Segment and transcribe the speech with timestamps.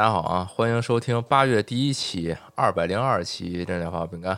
[0.00, 4.34] 大家好啊，欢迎收听八月第一期二百零二期《真疗法饼干》。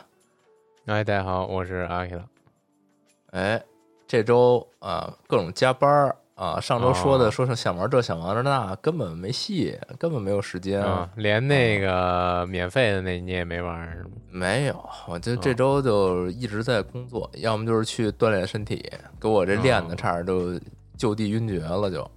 [0.87, 2.25] 哎，大家好，我是阿 K 了。
[3.31, 3.63] 哎，
[4.09, 14.11] 这周啊，各种加班儿啊，上周说的说是想玩这想玩那，根本没戏，根本没有时间，啊，连那个免费的那你也没玩是吗？
[14.33, 14.91] 没有。
[15.07, 18.85] 我就这周就一直在工作，要么就是去锻炼身体，
[19.21, 20.61] 给我这练的差点就
[20.97, 22.11] 就地晕厥了，就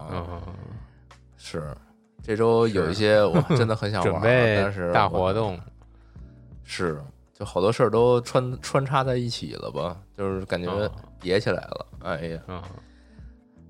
[1.37, 1.77] 是。
[2.25, 5.59] 这周有一些我 真的很想玩，但是大活动
[6.63, 6.99] 是
[7.31, 11.85] 就好多事儿都穿穿插在一起了吧，就是感觉叠起来了。
[12.01, 12.39] 哎呀，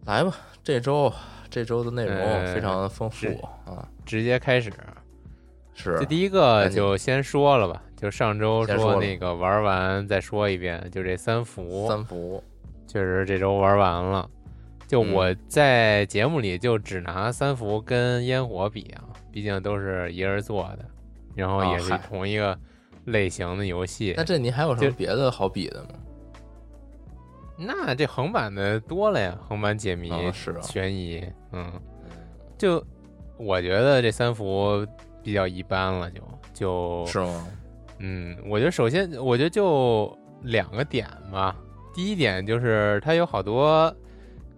[0.06, 0.34] 来吧，
[0.64, 1.12] 这周
[1.50, 2.16] 这周的内容
[2.54, 3.28] 非常丰富
[3.66, 4.72] 啊，直接开始。
[5.74, 12.42] 是，这第一个就先说了吧，就上周说那个玩完再说一遍，就这三伏，三伏
[12.88, 14.30] 确实这周玩完了。
[14.88, 20.86] 就我在节目里就只拿三伏跟烟火比啊，毕竟都是一人做的，
[21.34, 22.58] 然后也是同一个
[23.06, 24.14] 类型的游戏。
[24.16, 25.90] 那这您还有什么别的好比的吗？
[27.58, 30.12] 那这横版的多了呀，横版解谜、
[30.62, 31.72] 悬疑，嗯，
[32.58, 32.86] 就
[33.38, 34.86] 我觉得这三伏
[35.24, 36.22] 比较一般了，就
[36.54, 37.48] 就是吗？
[38.00, 41.56] 嗯，我觉得首先我觉得就两个点吧，
[41.94, 43.92] 第一点就是它有好多。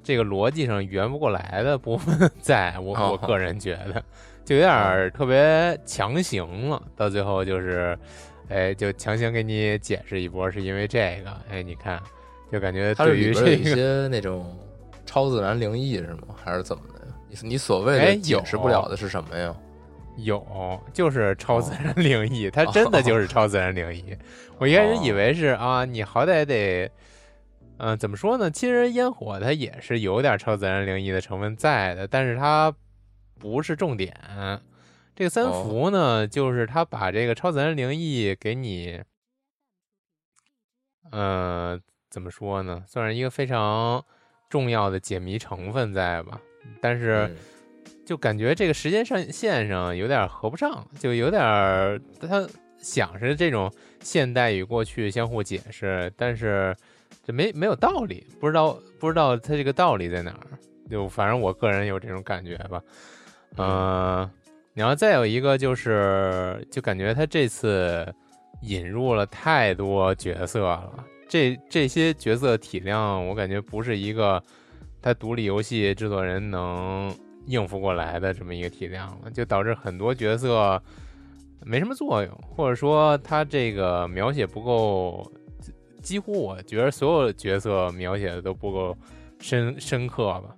[0.07, 4.01] 这个逻辑上圆不过来的部分， 在我我个人觉得，
[4.45, 6.81] 就有点特别强行了。
[6.95, 7.99] 到最后就是，
[8.47, 11.37] 哎，就强行给你解释一波，是因为这个。
[11.51, 12.01] 哎，你看，
[12.49, 14.57] 就感觉对于这些那种
[15.05, 16.33] 超自然灵异是吗？
[16.41, 17.01] 还是怎么的？
[17.27, 19.53] 你你所谓的解释不了的是什么呀？
[20.15, 24.15] 有，就是超自然灵异，它 真的就是超自然灵异。
[24.57, 26.89] 我一开始以为是啊，你好歹得。
[27.79, 28.49] 嗯，怎么说呢？
[28.49, 32.73] 其实烟火它也是有点超自然灵异的成分在的，但是它
[33.39, 34.11] 不是重点。
[35.15, 38.99] 这个三伏呢，就是它把这个超自然灵异给你，
[41.11, 41.79] 嗯，
[42.09, 42.83] 怎么说呢？
[42.87, 44.03] 算是一个非常
[44.49, 46.41] 重要的解谜成分在吧？
[46.81, 47.35] 但是
[48.07, 51.41] 就感觉这个时间上线上有点合不上，就有点
[52.19, 52.47] 他
[52.79, 53.71] 想是这种
[54.01, 56.75] 现代与过去相互解释，但是。
[57.27, 60.57] 这没没有道理，不知道不知道他这个道理在哪儿，
[60.89, 62.81] 就反正我个人有这种感觉吧。
[63.57, 64.31] 嗯，
[64.73, 68.07] 然后再有一个就是，就感觉他这次
[68.61, 74.41] 引入了太多角色了，这这些角色体量，我感觉不是一个
[75.01, 77.13] 他独立游戏制作人能
[77.45, 80.81] 应付过来的这么一个体量了，就导致很多角色
[81.65, 85.29] 没什么作用，或者说他这个描写不够。
[86.01, 88.97] 几乎我觉得所有角色描写的都不够
[89.39, 90.55] 深深刻吧。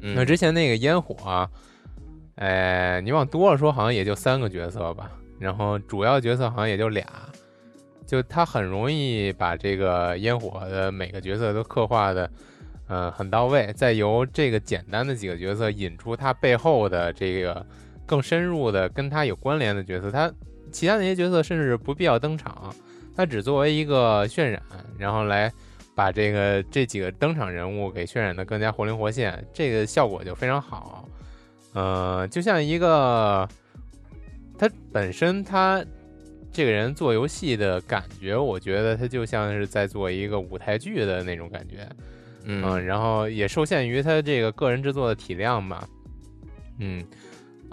[0.00, 1.48] 那之前那个烟火，
[2.36, 5.10] 哎，你往多了说，好像也就三个角色吧。
[5.38, 7.04] 然后主要角色好像也就俩，
[8.06, 12.30] 就他很容易把这个烟火的每个角色都刻画的，
[12.88, 13.72] 嗯，很到位。
[13.74, 17.64] 再由这个简单的几个角色引出他背后的这个
[18.06, 20.32] 更深入的跟他有关联的角色，他
[20.70, 22.72] 其他那些角色甚至不必要登场。
[23.16, 24.62] 它只作为一个渲染，
[24.98, 25.50] 然后来
[25.94, 31.08] 把这个这几个登场人物给渲染的更加活灵活现，这个效果就非常好。
[31.72, 33.48] 呃，就像一个
[34.58, 35.82] 他本身他
[36.52, 41.88] 这个人做游戏的感觉，我觉得他就像是在做一个舞台剧的那种感觉。
[42.44, 45.88] 嗯，然后也受限于他这个个人制作的体量吧。
[46.80, 47.02] 嗯，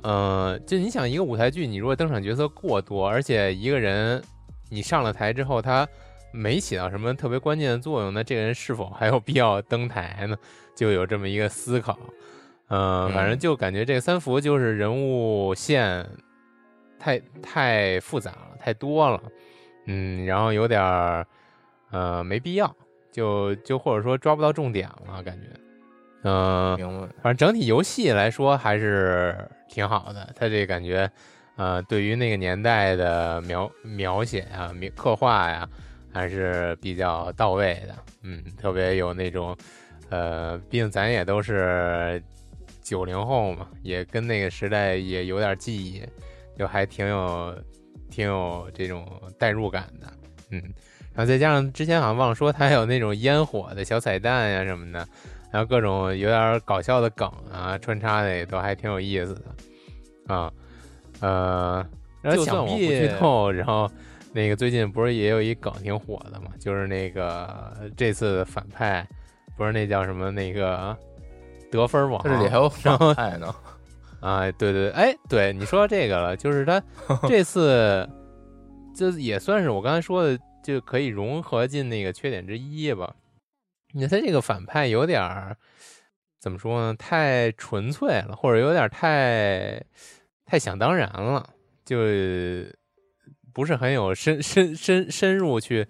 [0.03, 4.23] 呃，就你想一个舞台剧，你如果登场角色过多，而且一个人。
[4.73, 5.87] 你上了台之后，他
[6.31, 10.35] 没起到什么特别关键的作用，那这个人是否还有必要登台呢？
[10.75, 11.97] 就有这么一个思考。
[12.69, 16.03] 嗯，反正就感觉这个三伏就是人物线
[16.97, 19.21] 太太复杂了，太多了。
[19.85, 21.27] 嗯，然后有点儿
[21.91, 22.75] 呃没必要，
[23.11, 25.47] 就就或者说抓不到重点了，感觉。
[26.23, 29.37] 嗯，反正整体游戏来说还是
[29.67, 30.33] 挺好的。
[30.35, 31.11] 他这感觉，
[31.55, 35.67] 呃，对于那个年代的描描写啊、描刻画呀，
[36.11, 37.95] 还是比较到位的。
[38.23, 39.55] 嗯，特别有那种，
[40.09, 42.21] 呃，毕竟咱也都是
[42.81, 46.03] 九零后嘛，也跟那个时代也有点记忆，
[46.57, 47.55] 就还挺有、
[48.09, 49.05] 挺有这种
[49.37, 50.07] 代入感的。
[50.49, 50.61] 嗯，
[51.13, 55.07] 然后再加上之前好像忘说，它还有那种烟火的小彩蛋呀什么的。
[55.51, 60.51] 还有各种有点搞笑的梗啊，穿插的也都还挺有意思的啊，
[61.23, 61.85] 呃，
[62.21, 63.89] 然后想必不剧透，然后
[64.33, 69.07] 那个最近不是也有一梗挺火的嘛，就是那个这次反派
[69.55, 70.95] 不是那叫什么那个
[71.71, 73.55] 得分王，这里还有反派呢
[74.19, 76.83] 啊，对对，哎，对你说到这个了，就是他
[77.25, 78.05] 这次
[78.93, 83.15] 这也算是我刚才说的，就可以融合进那个缺点之一吧。
[83.93, 85.55] 你看他这个反派有点儿
[86.39, 86.95] 怎么说呢？
[86.95, 89.81] 太纯粹了，或者有点太
[90.45, 91.49] 太想当然了，
[91.85, 91.97] 就
[93.53, 95.87] 不是很有深深深深入去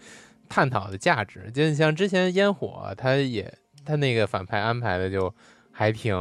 [0.48, 1.52] 探讨的价值。
[1.54, 3.54] 就像之前烟火，他也
[3.86, 5.34] 他那个反派安排的就
[5.72, 6.14] 还挺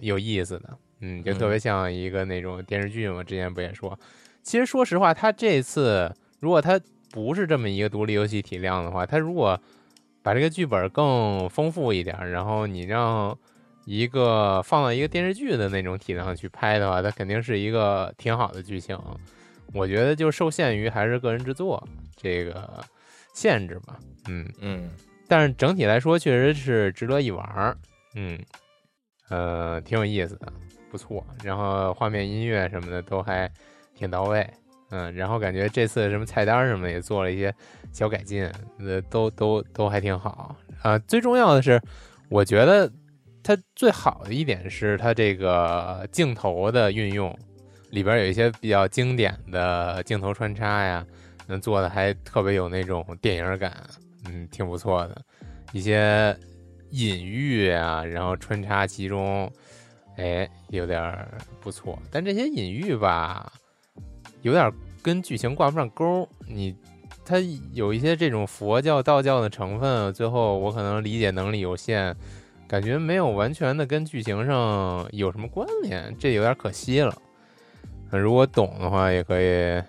[0.00, 3.22] 有意思的，嗯，就特别像一个那种电视剧嘛。
[3.22, 3.98] 之前不也说，
[4.42, 6.80] 其实说实话，他这次如果他
[7.12, 9.58] 不是这么一个独立游戏体量的话，他如果
[10.22, 13.38] 把这个剧本更丰富一点，然后你让
[13.86, 18.98] 一个放到一个电视剧的那种体量去拍的话，它肯定是一个挺好的剧情。
[19.72, 21.82] 我觉得就受限于还是个人制作
[22.16, 22.84] 这个
[23.32, 23.96] 限制吧。
[24.28, 24.90] 嗯嗯，
[25.28, 27.76] 但是整体来说确实是值得一玩。
[28.16, 28.38] 嗯，
[29.28, 30.52] 呃，挺有意思的，
[30.90, 31.24] 不错。
[31.44, 33.48] 然后画面、音乐什么的都还
[33.94, 34.44] 挺到位。
[34.90, 37.54] 嗯，然后感觉这次什么菜单什么也做了一些
[37.92, 38.50] 小改进，
[38.80, 40.98] 呃，都都都还挺好啊。
[41.06, 41.80] 最重要的是，
[42.28, 42.90] 我觉得
[43.46, 47.32] 它最好的一点是它这个镜头的运用，
[47.90, 51.06] 里边有一些比较经典的镜头穿插呀，
[51.46, 53.72] 能，做的还特别有那种电影感，
[54.24, 55.22] 嗯，挺不错的。
[55.70, 56.36] 一些
[56.90, 59.48] 隐喻啊，然后穿插其中，
[60.16, 61.16] 哎，有点
[61.60, 61.96] 不错。
[62.10, 63.52] 但这些隐喻吧。
[64.42, 64.72] 有点
[65.02, 66.76] 跟剧情挂不上钩，你
[67.24, 67.38] 它
[67.72, 72.14] 有一些这种佛教、道教的成分，最后我可能理解能力有限，
[72.68, 77.14] 感觉没有完全的跟剧情上有什么关联，这有点可惜了。
[78.10, 79.82] 如果懂的话，也可以，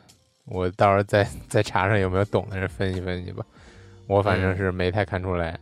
[0.45, 3.45] 我到时候再再查查有没有懂的人分析分析吧。
[4.07, 5.59] 我反正是没太看出来，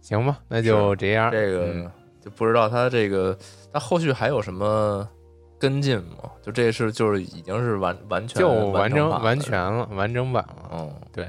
[0.00, 1.30] 行吧，那就这样。
[1.30, 1.90] 这个
[2.20, 3.36] 就不知道他这个，
[3.72, 5.08] 他后续还有什么？
[5.56, 10.70] 跟进吗，就这是就是已经是完完全就完整完全了，完整版了。
[10.72, 11.26] 嗯，对，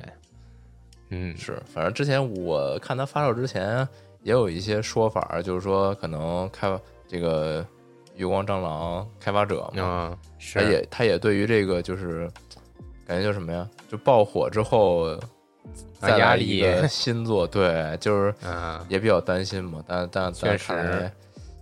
[1.09, 3.87] 嗯是，反正之前我看他发售之前
[4.25, 6.67] 也有一些说法，就是说可能开
[7.07, 7.63] 这个
[8.15, 10.17] 月光蟑螂开发者嘛，
[10.51, 12.27] 他也他也对于这个就是
[13.05, 13.69] 感觉叫什么呀？
[13.87, 15.15] 就爆火之后
[15.99, 18.33] 再压力 新作，对，就是
[18.89, 19.83] 也比较担心嘛。
[19.87, 21.11] 但但确实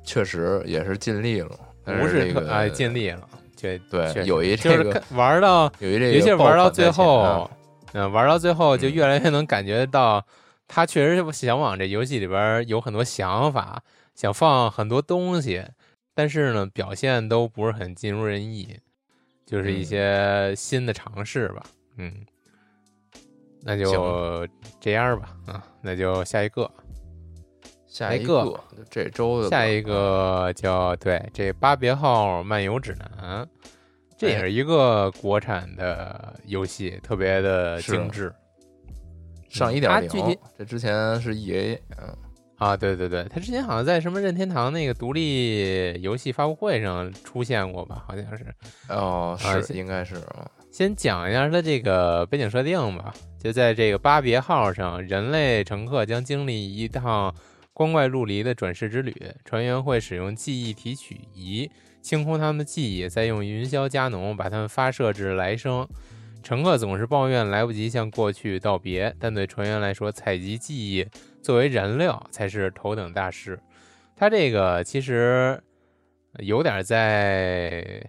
[0.05, 1.51] 确实也是尽力了。
[1.83, 3.27] 不是哎，尽力了，
[3.59, 7.51] 对对，有一这个玩到有一这个，尤其玩到最后，
[7.91, 10.25] 嗯，玩到最后就越来越能感觉到
[10.67, 13.83] 他确实想往这游戏里边有很多想法，
[14.15, 15.65] 想放很多东西，
[16.13, 18.79] 但是呢，表现都不是很尽如人意，
[19.45, 21.63] 就是一些新的尝试吧，
[21.97, 22.25] 嗯，
[23.61, 24.47] 那就
[24.79, 26.69] 这样吧，啊，那就下一个。
[27.85, 33.47] 下一个这周的下一个叫对这巴别号漫游指南，
[34.17, 38.33] 这也是一个国产的游戏，特别的精致。
[39.53, 42.15] 上一点零，这之前是 E A，嗯
[42.57, 48.03] 啊，对对对，他之前好像在什么任天堂那个独立游戏发布会上出现过吧？
[48.07, 48.45] 好像是
[48.89, 50.15] 哦，是应该是。
[50.71, 57.33] 先讲一下它这个背景设定吧，就在这个巴别号上，人类乘客将经历一趟。
[57.75, 59.11] 光怪陆离的转世之旅，
[59.43, 61.67] 船员会使用记忆提取仪
[62.03, 65.87] 清空他们的记忆，再用云霄加农把他们发射至来生。
[66.43, 71.07] 乘客总是抱怨来不及向过去道别，但对船员来说，采集记忆
[71.41, 73.57] 作为燃料才是头等大事。
[74.15, 75.59] 他这个其实
[76.39, 78.05] 有点在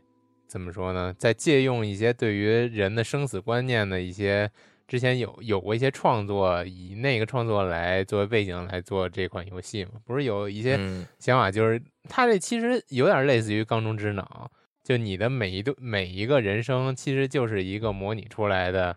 [0.47, 4.51] 怎么说呢，在借用一些对于人的生死观念的一些。
[4.87, 9.93] 之前有有过一些创作，以那个创作来作为背景来做这款游戏嘛？
[10.05, 10.79] 不是有一些
[11.19, 14.51] 想法，就是他这其实有点类似于缸中之脑，
[14.85, 18.95] 就你的每一段每一个人生其实就是一个模拟出来的，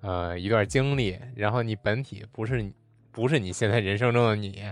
[0.00, 2.72] 呃，一段经历，然后你本体不是
[3.12, 4.64] 不是你现在人生中的你。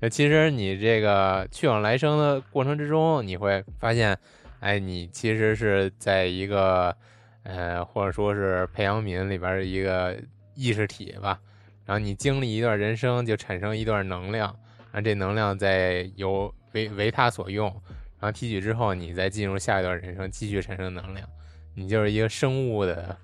[0.00, 4.18] 那其实你这个去往来生的过程之中，你会发现，
[4.58, 6.96] 哎，你其实是在一个
[7.44, 10.20] 呃，或者说是培养皿里边的一个
[10.56, 11.38] 意识体吧。
[11.86, 14.48] 然后你经历一段人生，就产生一段能量，
[14.90, 17.70] 然后这能量再由为为他所用，
[18.20, 21.26] 然后提取之后，你再进入下一段人生，继续产生能量。
[21.74, 23.16] 你就是一个生物的，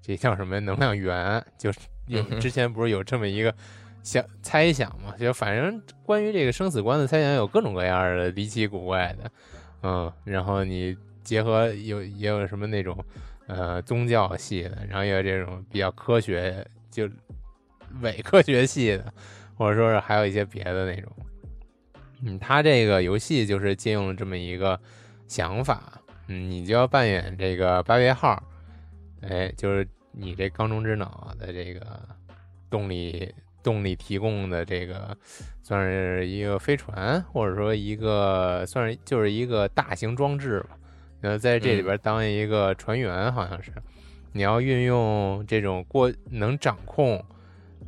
[0.00, 1.44] 这叫什么能量源？
[1.58, 3.54] 就是有之前不是有这么一个
[4.02, 5.14] 想猜想嘛？
[5.18, 9.30] 就反正关于这个生死观的猜想有各种各样的离奇古怪的，
[9.82, 12.96] 嗯，然后你结合有也有什么那种
[13.48, 17.06] 呃宗教系的，然后也有这种比较科学就
[18.00, 19.12] 伪科学系的，
[19.56, 21.12] 或者说是还有一些别的那种。
[22.24, 24.78] 嗯，他这个游戏就是借用了这么一个
[25.26, 26.00] 想法。
[26.28, 28.42] 嗯，你就要扮演这个八月号，
[29.22, 31.84] 哎，就是你这缸中之脑的这个
[32.70, 35.16] 动力动力提供的这个，
[35.62, 40.78] 算是一个飞船，或者说一个算是就是一个大型装置吧。
[41.20, 43.72] 然后，在这里边当一个船员，好像是
[44.32, 47.24] 你要运用这种过能掌控，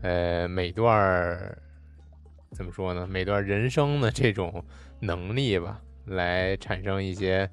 [0.02, 1.56] 呃，每段
[2.54, 3.06] 怎么说呢？
[3.06, 4.64] 每段人生的这种
[5.00, 7.50] 能力吧，来产生一些。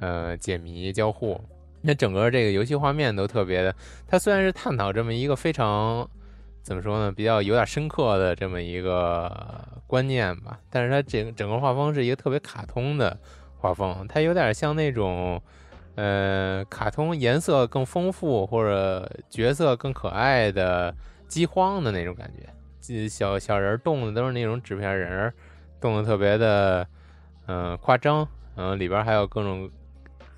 [0.00, 1.40] 呃，解谜交互，
[1.80, 3.74] 那整个这个游戏画面都特别的。
[4.08, 6.06] 它虽然是探讨这么一个非常
[6.62, 13.16] 怎么说呢，比较有点深刻的这么一个观念吧，但是它整整个画风是一个特别卡通的
[13.56, 15.40] 画风，它有点像那种
[15.94, 20.94] 呃，卡通颜色更丰富或者角色更可爱的
[21.28, 22.46] 饥荒的那种感觉，
[23.08, 25.32] 小小人动的都是那种纸片人，
[25.80, 26.86] 动的特别的
[27.46, 29.70] 嗯夸张，嗯，里边还有各种。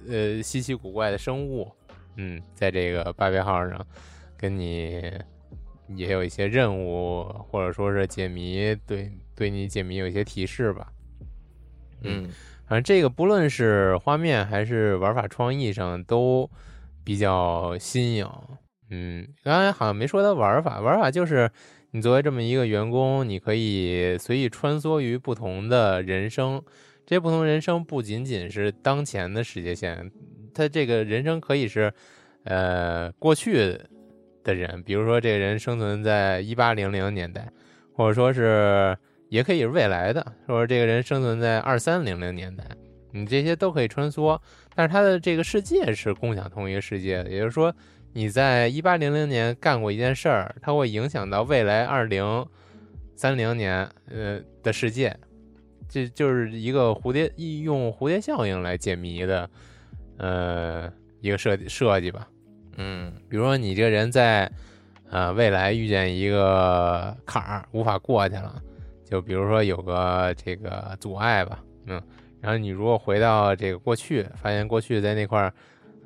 [0.08, 1.68] 呃，稀奇古怪的生物，
[2.14, 3.84] 嗯，在这个八月号上，
[4.36, 5.02] 跟你
[5.88, 10.92] 也有一些任务，或者说是解谜，对，对你解谜有一些提示吧。
[12.02, 12.28] 嗯，
[12.68, 16.48] 反正这个不论是画面还是玩法创意上都
[17.02, 18.30] 比较新颖。
[18.90, 21.50] 嗯，刚才好像没说它玩法，玩法就是
[21.92, 26.62] 你作为这么一个员工，你可以随意穿梭于不同的人生。
[27.06, 30.10] 这些不同人生不仅仅是当前的世界线，
[30.52, 31.92] 他这个人生可以是，
[32.42, 33.78] 呃，过去
[34.42, 37.48] 的人，比如说这个人生存在一八零零年代，
[37.92, 38.96] 或者说是
[39.28, 42.64] 也可以是未来的，说这个人生存在二三零零年代，
[43.12, 44.36] 你这些都可以穿梭，
[44.74, 47.72] 但是他的这个世界是共享同一个世界的，也就是说
[48.12, 52.46] 你在一八零零年干过一件事儿，它会影响到未来二零
[53.14, 55.16] 三零年呃的世界。
[55.88, 57.32] 这就是一个蝴蝶
[57.62, 59.48] 用蝴蝶效应来解谜的，
[60.18, 62.28] 呃，一个设计设计吧。
[62.76, 64.50] 嗯，比如说你这个人在
[65.10, 68.60] 呃未来遇见一个坎儿无法过去了，
[69.04, 72.02] 就比如说有个这个阻碍吧，嗯，
[72.40, 75.54] 然后你如果回到这个过去，发现过去在那块儿，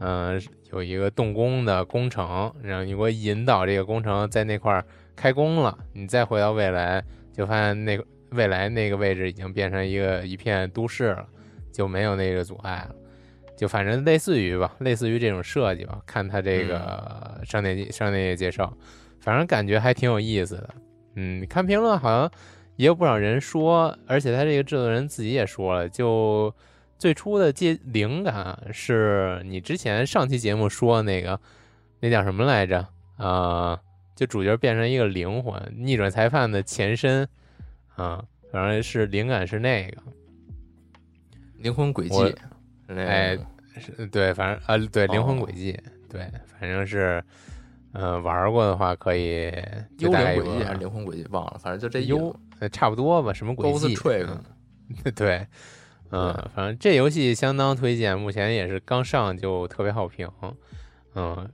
[0.00, 0.42] 嗯，
[0.72, 7.00] 有一个动工的工程，然后你给我引导这个工程在那块儿开工了，你再回到未来，
[7.32, 8.04] 就发现那个。
[8.32, 11.26] 未来那个位置已经变成一个一片都市了，
[11.72, 12.94] 就没有那个阻碍了，
[13.56, 16.00] 就反正类似于吧，类似于这种设计吧。
[16.06, 18.72] 看他这个商店商店页介绍，
[19.18, 20.70] 反正感觉还挺有意思的。
[21.16, 22.30] 嗯，看评论好像
[22.76, 26.54] 也有不少人说，而且他这个制作人自己也说了，就
[27.00, 31.40] 最初的借灵感是你之前上期节目说那个
[31.98, 32.86] 那叫什么来着？
[33.16, 33.80] 啊，
[34.14, 37.26] 就主角变成一个灵魂，逆转裁判的前身。
[37.96, 40.02] 啊，反正是灵感是那个
[41.58, 42.34] 灵魂轨迹，
[42.88, 43.36] 哎，
[43.78, 45.78] 是对，反正啊，对灵魂轨迹，
[46.08, 47.22] 对，反正是，
[47.92, 49.52] 嗯，玩过的话可以。
[49.98, 52.34] 幽灵轨迹还是灵魂轨迹忘了，反正就这幽，
[52.72, 53.94] 差不多吧，什么轨迹？
[55.14, 55.46] 对，
[56.10, 60.28] 嗯，反正这游戏相当推荐，目前也是刚上就特别好评，
[61.14, 61.48] 嗯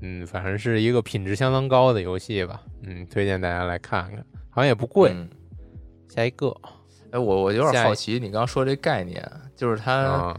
[0.00, 4.18] 嗯，反正是一个品质相当高的游戏吧，嗯，推荐大家来看看，
[4.50, 5.14] 好像也不贵。
[6.08, 6.54] 下一个，
[7.10, 10.36] 哎，我我有点好奇，你刚刚说这概念，就是他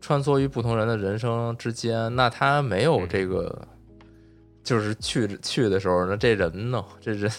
[0.00, 3.66] 穿梭于不同人的人生之间，那他没有这个，
[4.64, 6.84] 就是去去的时候，那这人呢？
[7.00, 7.30] 这人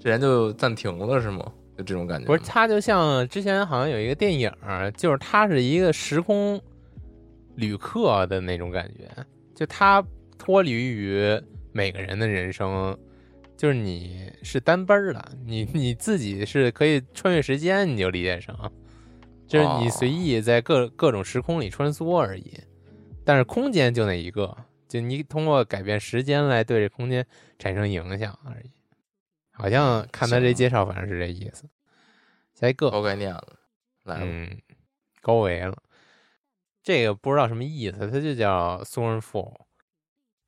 [0.00, 1.52] 这人就暂停了是吗？
[1.80, 2.26] 就这种感觉？
[2.26, 4.52] 不是，他就像之前好像有一个电影，
[4.96, 6.60] 就是他是一个时空
[7.56, 9.08] 旅客的那种感觉，
[9.54, 10.04] 就他
[10.36, 11.40] 脱离于
[11.72, 12.96] 每个人的人生。
[13.56, 18.56] 就是你是单奔儿的，你你自己是可以穿越时间，你就理解成，
[19.46, 22.58] 就是你随意在各各种时空里穿梭而已。
[23.22, 24.56] 但是空间就那一个，
[24.88, 27.26] 就你通过改变时间来对这空间
[27.58, 28.70] 产生影响而已。
[29.60, 31.64] 好像看他这介绍，反正是这意思。
[32.54, 33.46] 下一个高概念了，
[34.04, 34.58] 来嗯，
[35.20, 35.76] 高维了。
[36.82, 39.54] 这个不知道什么意思，它就叫 Thornfall。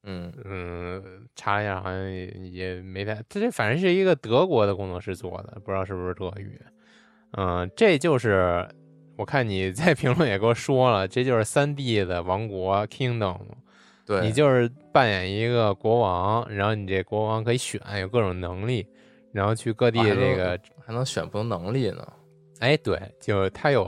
[0.05, 6.61] 嗯嗯，查一下好像也也没太，它这反正是一个德国的工作室做的，不知道是不是德语。
[7.33, 8.69] 嗯，这就是
[9.17, 13.41] 我看你在评论也给我说了，这就是三 D 的王国 Kingdom。
[14.05, 18.85] 对，你就是扮演一个国王，然后你这国王可以选，有各种能力，
[19.33, 22.07] 然后去各地这个还能选不同能力呢。
[22.61, 23.85] 哎，对，就是他有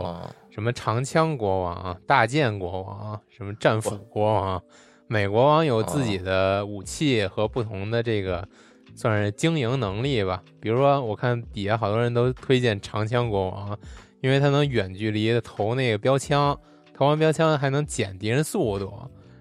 [0.50, 4.60] 什么长枪国王、大剑国王、什么战斧国王。
[5.06, 8.48] 美国王有自己的武器和不同的这个
[8.96, 10.42] 算是经营能力吧。
[10.60, 13.78] 比如说，我看底下好多人都推荐长枪国王，
[14.22, 16.58] 因为他能远距离的投那个标枪，
[16.94, 18.92] 投完标枪还能减敌人速度，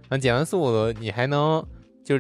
[0.09, 1.65] 那减完速度你还能
[2.03, 2.19] 就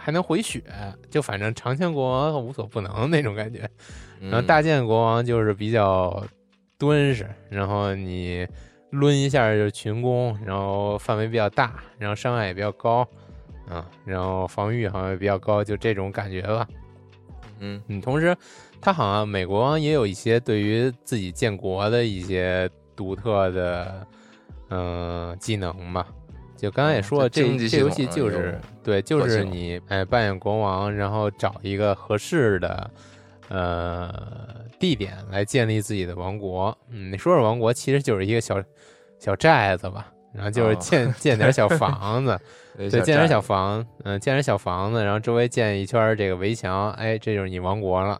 [0.00, 0.62] 还能回血，
[1.10, 3.68] 就反正长枪国王无所不能那种感觉。
[4.20, 6.24] 然后大剑国王就是比较
[6.78, 8.46] 敦实，然后你。
[8.92, 13.06] 抡一下就群攻，然后范围比较大，然后伤害也比较高，
[13.68, 16.66] 啊，然后防御好像也比较高，就这种感觉吧。
[17.60, 18.36] 嗯嗯，同时
[18.80, 24.04] 他好像美国也有一些对于自己建国的一些独特的
[24.70, 26.08] 嗯技能吧。
[26.60, 32.90] 就刚才也说了，这这游戏就是对，就是你哎扮演国王，然后找一个合适的
[33.48, 34.12] 呃
[34.78, 36.76] 地点来建立自己的王国。
[36.90, 38.62] 嗯，你说是王国，其实就是一个小。
[39.22, 42.40] 小寨子吧，然后就是建建点小房子，
[42.74, 48.18] 对，建点小房，嗯，建点小房子，然后周围建一圈这个围墙，哎，这就是你王国了。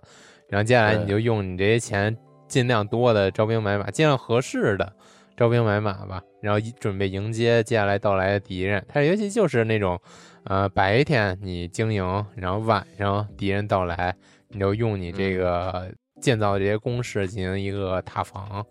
[0.50, 2.14] 然后接下来你就用你这些钱，
[2.46, 4.92] 尽量多的招兵买马，尽量合适的
[5.40, 8.84] 招兵买马吧，然后准备迎接接下来到来的敌人。
[8.86, 9.98] 它尤其就是那种，
[10.44, 12.04] 呃，白天你经营，
[12.36, 14.14] 然后晚上敌人到来，
[14.48, 18.62] 你就用你这个建造的这些工事进行一个塔防。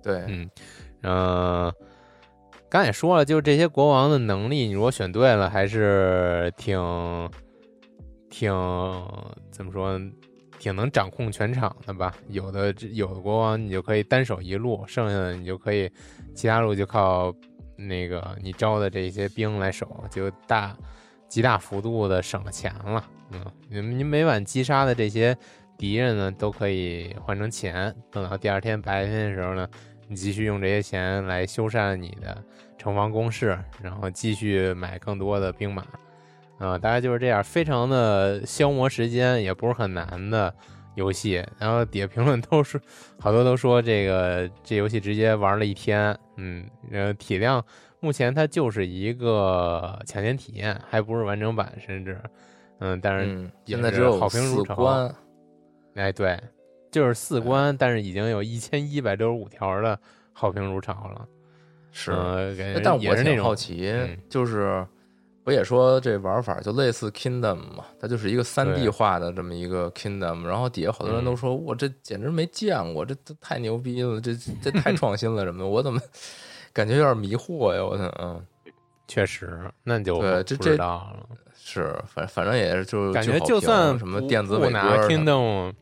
[0.00, 0.48] 对，嗯。
[1.02, 1.74] 嗯，
[2.68, 6.78] 刚也说了，就是这些国王的能力，你如果选对了，还是挺
[8.30, 8.52] 挺
[9.50, 10.00] 怎么说，
[10.60, 12.14] 挺能掌控全场的吧？
[12.28, 15.90] 有的有的国王，你就可以单手一路，剩下的你就可以
[16.34, 17.34] 其他路就靠
[17.76, 20.76] 那个你招的这些兵来守，就大
[21.26, 23.04] 极大幅度的省了钱了。
[23.30, 25.36] 嗯，你你每晚击杀的这些
[25.78, 29.66] 敌人呢，都可以换成钱，等到第二天白天的时候呢。
[30.12, 32.36] 你继续用这些钱来修缮你的
[32.76, 35.86] 城防工事，然后继续买更多的兵马，
[36.60, 40.54] 啊，大概就是这样，非常的消磨时间，也不是很难的
[40.94, 41.44] 游戏。
[41.58, 42.80] 然后底下评论都是
[43.18, 47.64] 好多都说这个这游戏直接玩了一天，嗯，呃，体量
[47.98, 52.20] 目前它就是一个抢先体验，还不是完整版，甚至，
[52.78, 55.12] 嗯，但是现在只有好评如潮。
[55.96, 56.38] 哎，对。
[56.92, 59.96] 就是四关，但是已经有一千一百六十五条的
[60.32, 61.24] 好评如潮了。
[61.92, 62.10] 是，
[62.82, 63.94] 但我是那种好奇，
[64.28, 64.84] 就是
[65.50, 67.84] 不也说这玩法就类似 Kingdom 嘛？
[68.00, 74.32] 它就是一个三 D 化的这么一个 Kingdom，然后底下好多人都说我这简直没见过，这这太牛逼了，这
[74.62, 76.00] 这太创新了什么的，我怎么
[76.72, 77.84] 感觉有点迷惑呀？
[77.84, 78.40] 我操，嗯，
[79.08, 80.76] 确实，那就对，这这
[81.56, 85.72] 是反反正也是就感觉就算什么电子不拿 Kingdom。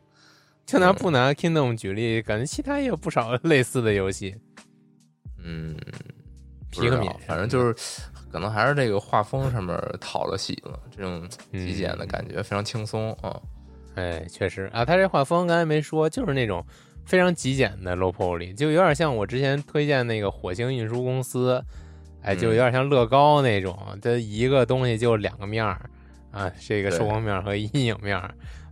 [0.65, 4.35] 就拿不拿 Kingdom 举例，感觉其他也有不少 类似的游戏。
[5.43, 5.75] 嗯，
[6.69, 7.75] 皮克敏，反正就是
[8.31, 13.39] 可能还是这个画风上面讨了喜了，这种极简的感觉非常轻松啊。
[13.95, 16.65] 哎，确实啊，他这画风刚才没说，就是那种
[17.05, 21.61] 非常极简的 low poly，就有点像我之前推荐那个火星运输公司，
[22.21, 25.89] 哎，就有点像乐高那种，它一个东西就两个面儿
[26.31, 28.17] 啊，这个受光面和阴影面，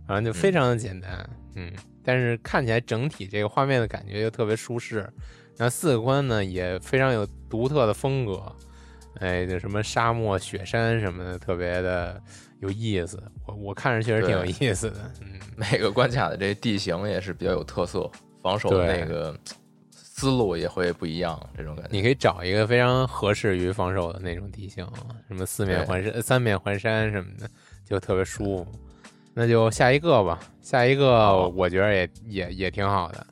[0.06, 1.28] 反正就非常的简单。
[1.56, 1.72] 嗯，
[2.04, 4.98] 但是看起来整体这个画面的感觉又特别舒适，
[5.56, 8.40] 然后四个关呢也非常有独特的风格，
[9.20, 12.20] 哎，就什么沙漠、雪山什么的，特别的
[12.60, 13.22] 有意思。
[13.46, 15.10] 我我看着确实挺有意思的。
[15.20, 18.10] 嗯，每个关卡的这地形也是比较有特色，
[18.42, 19.36] 防守的那个
[19.90, 21.38] 思路也会不一样。
[21.56, 24.86] 这种感觉，你可以找一个非常合适于防守的那种地形，
[25.26, 27.48] 什么四面环山、三面环山什么的，
[27.84, 28.72] 就特别舒服。
[29.34, 33.24] 那就下一个吧，下一个我觉得也也也挺好的，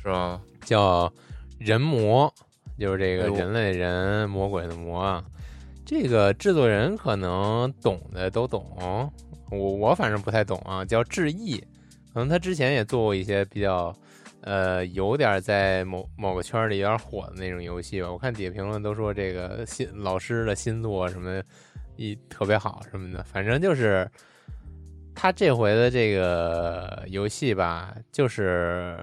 [0.00, 0.40] 是吧？
[0.64, 1.12] 叫
[1.58, 2.32] 人魔，
[2.80, 5.22] 就是这个人类人魔鬼的魔啊。
[5.84, 9.12] 这个制作人可能懂的都懂，
[9.50, 10.84] 我我反正不太懂啊。
[10.84, 11.58] 叫志毅，
[12.12, 13.94] 可能他之前也做过一些比较
[14.40, 18.10] 呃有点在某某个圈里有点火的那种游戏吧。
[18.10, 21.42] 我看底下评论都说这个新老师的新作什么
[21.96, 24.10] 一特别好什么的，反正就是。
[25.12, 28.96] 他这回的这个游戏吧，就是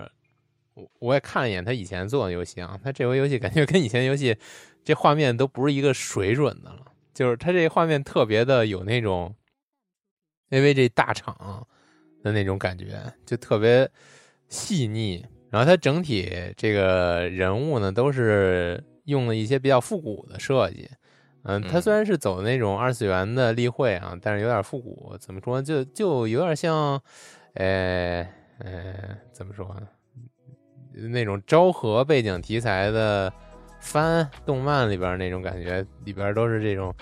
[0.78, 4.38] 我我也看了一眼他以前做的游戏啊，他这回游戏感觉跟以前游戏
[4.84, 6.80] 这画面都不是一个水准的了，
[7.14, 9.34] 就是他这画面特别的有那种
[10.52, 11.68] AVG 大厂
[12.24, 13.90] 的那种感觉，就特别
[14.48, 15.26] 细腻。
[15.50, 20.90] 然后它整体这个人物呢，都是用了一些比较复古的设计。
[21.44, 25.16] 嗯，它虽然是走那种二次元的例会啊，但是有点复古。
[25.18, 25.62] 怎么说？
[25.62, 27.02] 就就有点像，
[27.54, 28.28] 呃
[28.60, 29.88] 呃，怎么说呢？
[31.10, 33.32] 那种昭和背景题材的
[33.80, 36.94] 番动漫里边那种感觉，里边都是这种，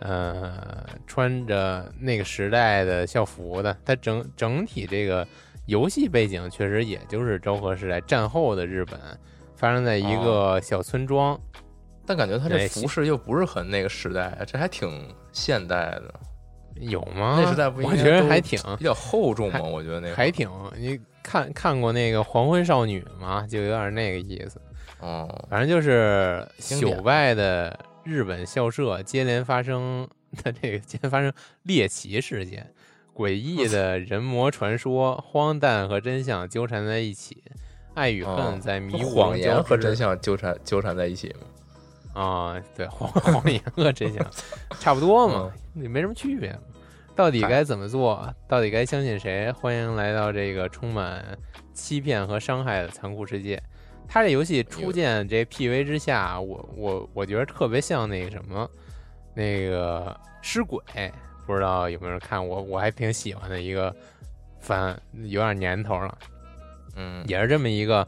[0.00, 3.76] 呃，穿着那个时代的校服的。
[3.84, 5.26] 它整整体这个
[5.66, 8.98] 游戏背景确实也就是昭和时代战后的日本，
[9.54, 11.38] 发生在一个小村庄。
[12.04, 16.12] 但感觉它这服饰又不是很那个时代，这还挺现代的，
[16.80, 17.38] 有吗？
[17.40, 17.94] 那时代不应该？
[17.94, 19.60] 我觉得还挺比较厚重嘛。
[19.62, 20.50] 我觉得那个还挺。
[20.76, 23.46] 你看看过那个《黄昏少女》吗？
[23.48, 24.60] 就有点那个意思。
[25.00, 30.08] 哦，反正就是朽败的日本校舍接连发生
[30.42, 31.32] 的这个接连发生
[31.64, 32.72] 猎奇事件，
[33.14, 37.42] 诡异的 人魔传说，荒诞和真相纠缠在一起，
[37.94, 41.34] 爱与恨在迷雾谎言和真相纠缠纠缠在一起
[42.14, 42.22] 吗？
[42.22, 44.24] 啊，对， 谎谎言和真相
[44.78, 46.56] 差不多嘛，也没什么区别。
[47.14, 48.34] 到底该怎么做？
[48.48, 49.52] 到底该相信谁？
[49.52, 51.22] 欢迎来到这个充满
[51.72, 53.62] 欺骗和伤害的残酷世界。
[54.08, 58.68] 他这游戏初见这 PV 之下，我我我觉得特别像那个什么，
[59.34, 60.80] 那个尸鬼，
[61.46, 62.46] 不知道有没有人看？
[62.46, 63.94] 我我还挺喜欢的一个
[64.60, 66.18] 番，有点年头了。
[66.96, 68.06] 嗯，也是这么一个。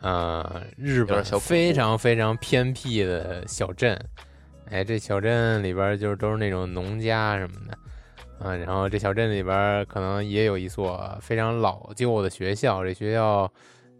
[0.00, 3.96] 呃，日本非常非常偏僻的小镇，
[4.68, 7.78] 哎，这小镇里边就是都是那种农家什么的，
[8.42, 13.50] 啊，然后这小镇里边可能也有一所非常老旧的学校，这学校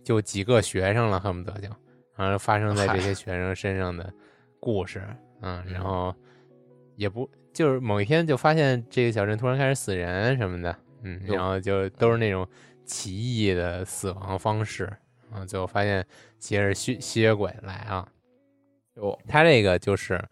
[0.03, 1.69] 就几个学生了，恨不得就，
[2.17, 4.13] 然后发生在这些学生身上的
[4.59, 5.03] 故事，
[5.41, 6.15] 嗯，然后
[6.97, 12.47] 也不就是某一天就发现这个小镇突然开始死人什么的，嗯，然后就都是那种
[12.85, 14.91] 奇异的死亡方式。
[15.35, 15.47] 啊！
[15.47, 16.07] 最后发现
[16.39, 18.07] 其实是吸吸血鬼来啊！
[18.97, 20.23] 哟，他这个就是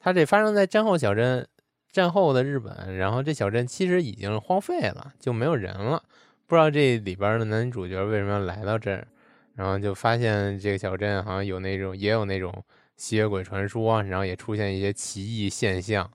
[0.00, 1.46] 他这发生在战后小镇，
[1.90, 6.02] 战后的日本，然后这小镇其实已经荒废了，就没有人了。
[6.46, 9.06] 不知道这里边的男主角为什么要来到这儿，
[9.54, 12.52] 然后就发现这个小镇好像有那种也有那种
[12.96, 16.10] 吸血鬼传说，然后也出现一些奇异现象。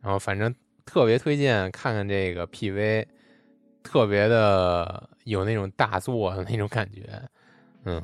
[0.00, 0.54] 然后反正
[0.84, 3.06] 特别推荐看看这个 PV，
[3.82, 7.22] 特别的有那种大作的那种感觉。
[7.84, 8.02] 嗯，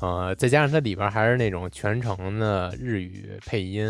[0.00, 3.84] 呃，再加上它里边还是那种全程的日语配音，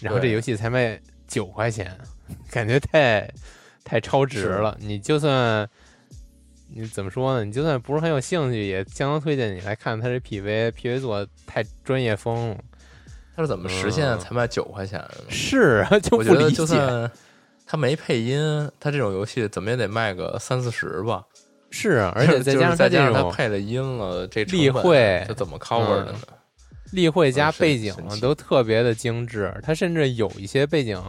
[0.00, 1.00] 然后这游戏才卖
[1.32, 1.96] 九块钱，
[2.50, 3.26] 感觉太
[3.82, 4.76] 太超值了。
[4.78, 5.66] 你就算
[6.68, 7.42] 你怎么说呢？
[7.42, 12.58] 你就算不是很有兴趣，也相当推荐你来看他这 PV，PV 做太专业风了。
[13.34, 15.02] 它是怎么实现才卖九块钱？
[15.30, 16.54] 是啊，就不理解。
[16.54, 17.10] 就算
[17.66, 21.24] 他没配音，他这种游戏怎么也得卖个三四十吧。
[21.70, 26.18] 是啊，而且 再加上再加上他配了音了，这例会这怎么 cover 的呢？
[26.92, 31.00] 例会加背景都特别的精致，它甚至有一些背景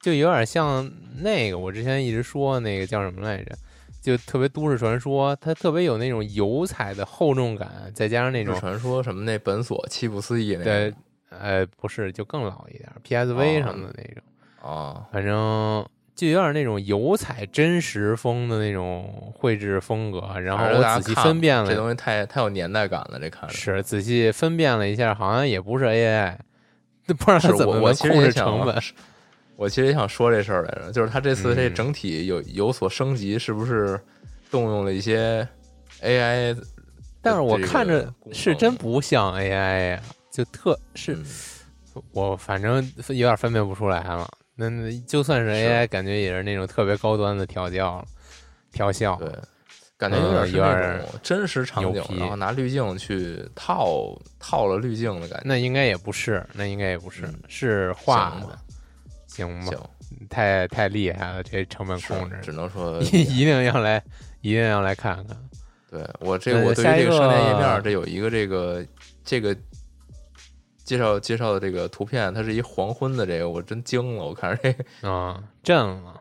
[0.00, 3.56] 就有点像那个我之前一直说那个叫什么来着，
[4.00, 10.94] 就特别都市传说，它特别有那种油彩的厚重感，再加上那种传说什么那本所七不思议那对，
[11.30, 14.22] 呃，不是，就更老一点，PSV 什么的那种。
[14.70, 15.86] 啊，反正。
[16.20, 23.18] 就有点那种油彩真实风的那种绘制风格，然后我仔细分辨了，这东西太太有年代感了。
[23.18, 26.36] 这看着是仔细分辨了一下，好像也不是 AI，
[27.06, 28.78] 不知道他 怎么控制成本。
[29.56, 33.98] 我其实也想说这事儿来着，就是他这次这整体有有所升级，是不是
[34.50, 35.48] 动用了一些
[36.02, 36.54] AI？
[37.22, 41.16] 但是我看着是真不像 AI 呀，就特是，
[42.12, 44.28] 我反正有点分辨不出来了。
[44.60, 48.04] 那那就算是 AI，感觉也是那种特别高端的调教
[48.70, 49.32] 调校，对，
[49.96, 55.44] 感觉有点有点真实场景，然后拿滤镜去套套了滤镜的感觉。
[55.46, 58.58] 那应该也不是，那应该也不是，是画的，
[59.26, 59.72] 行吗？
[60.28, 64.02] 太太厉害了，这成本控制，只能说 一定要来，
[64.42, 65.34] 一定要来看看。
[65.90, 68.84] 对我这我对于这个商店页面，这有一个这个
[69.24, 69.56] 这个。
[70.90, 74.24] 介绍介绍的这个图片，它是一黄昏的这个，我真惊了！
[74.24, 74.60] 我看着
[75.00, 76.20] 这啊，震了！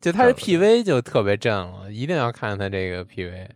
[0.00, 3.46] 就它这 PV 就特别震了，一定要看它这个 PV。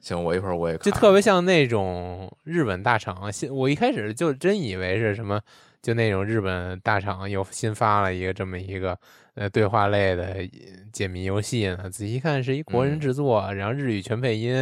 [0.00, 3.32] 行，我一会儿我也就特别像那种日本大厂。
[3.32, 5.40] 新我一开始就真以为是什么
[5.80, 8.98] 就那种日本大厂又新发了一个这么一个
[9.34, 10.38] 呃对话类的
[10.92, 11.88] 解谜游戏呢。
[11.88, 14.52] 仔细看是一国人制作，然后日语全配音，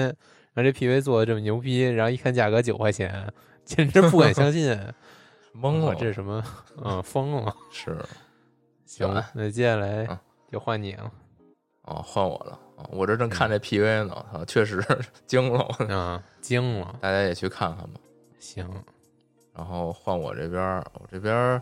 [0.52, 3.26] 然后这 PV 做的这么牛逼，然后一看价格九块钱，
[3.64, 4.78] 简直不敢相信，
[5.54, 6.42] 懵了，这是什么？
[6.84, 7.54] 嗯，疯了。
[7.70, 7.98] 是，
[8.86, 10.06] 行，那接下来
[10.50, 11.10] 就换你了。
[11.82, 12.58] 哦，换我了。
[12.90, 14.82] 我这正看这 PV 呢，啊，确实
[15.26, 15.60] 惊了，
[15.94, 18.00] 啊，惊了，大家也去看看吧。
[18.38, 18.66] 行。
[19.54, 20.62] 然后换我这边，
[20.94, 21.60] 我这边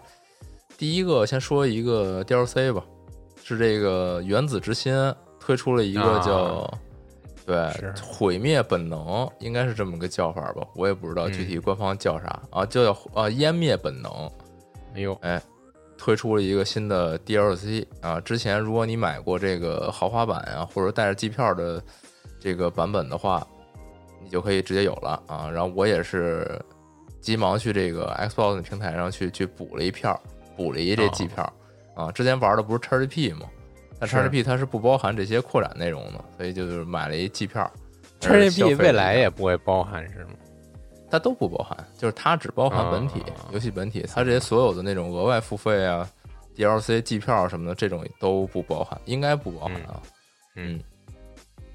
[0.76, 2.84] 第一个先说一个 DLC 吧，
[3.42, 4.94] 是这个原子之心
[5.40, 6.70] 推出了一个叫
[7.48, 14.12] 对毁灭本能，应该是这么个叫法吧，我也不知道具体官方叫啥啊，就叫啊湮灭本能。
[14.94, 15.42] 哎呦，哎，
[15.96, 18.20] 推出了一个新的 DLC 啊！
[18.20, 21.82] 之前如果你买过这个豪华版啊，或者带着机票的
[22.38, 23.46] 这个版本的话，
[24.22, 25.50] 你就可以直接有了啊。
[25.50, 26.60] 然后我也是。
[27.20, 30.18] 急忙去这个 Xbox 平台上去去补了一票，
[30.56, 31.52] 补了一这季票
[31.96, 32.12] 啊！
[32.12, 33.46] 之前玩的不是 XGP 吗？
[33.98, 37.70] 但 XGP 它是不包含这些扩展内容的，所以就是买了一季票。
[38.20, 40.32] XGP 未来也不会包含是吗？
[41.10, 46.08] 它都不包含，就是它只包含本体游戏本体，它这些所有的那种额外付费啊、
[46.56, 50.02] DLC 季票什么的这种都不包含，应该不包含啊。
[50.56, 50.80] 嗯。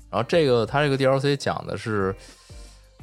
[0.09, 2.15] 然后这个它这个 DLC 讲的是，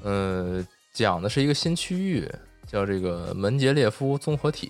[0.03, 0.65] 呃。
[0.93, 2.29] 讲的是一个新区域，
[2.67, 4.69] 叫这个门捷列夫综合体。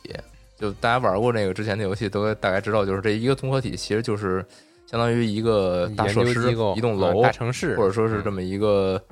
[0.61, 4.45] 就大家玩过那个之前的游戏，都大概知道，就是这一个综合体其实就是
[4.87, 9.03] 相当于一个大设施、一栋楼、大城市，或者说是这么一个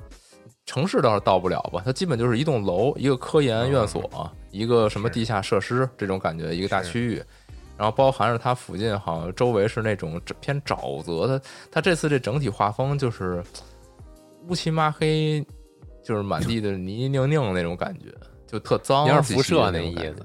[0.65, 1.81] 城市，倒是到不了吧？
[1.83, 7.21] 它基本就是一栋楼、一个科研院所、一个什么地下设施这种感觉，一个大区域。
[7.77, 11.41] 然后包含着它附近，好像周围是那种偏沼泽的。
[11.71, 13.43] 它这次这整体画风就是
[14.47, 15.45] 乌漆嘛黑。
[16.01, 18.05] 就是满地的泥泥泞泞那种感觉，
[18.47, 20.15] 就特脏，有点辐射那意思。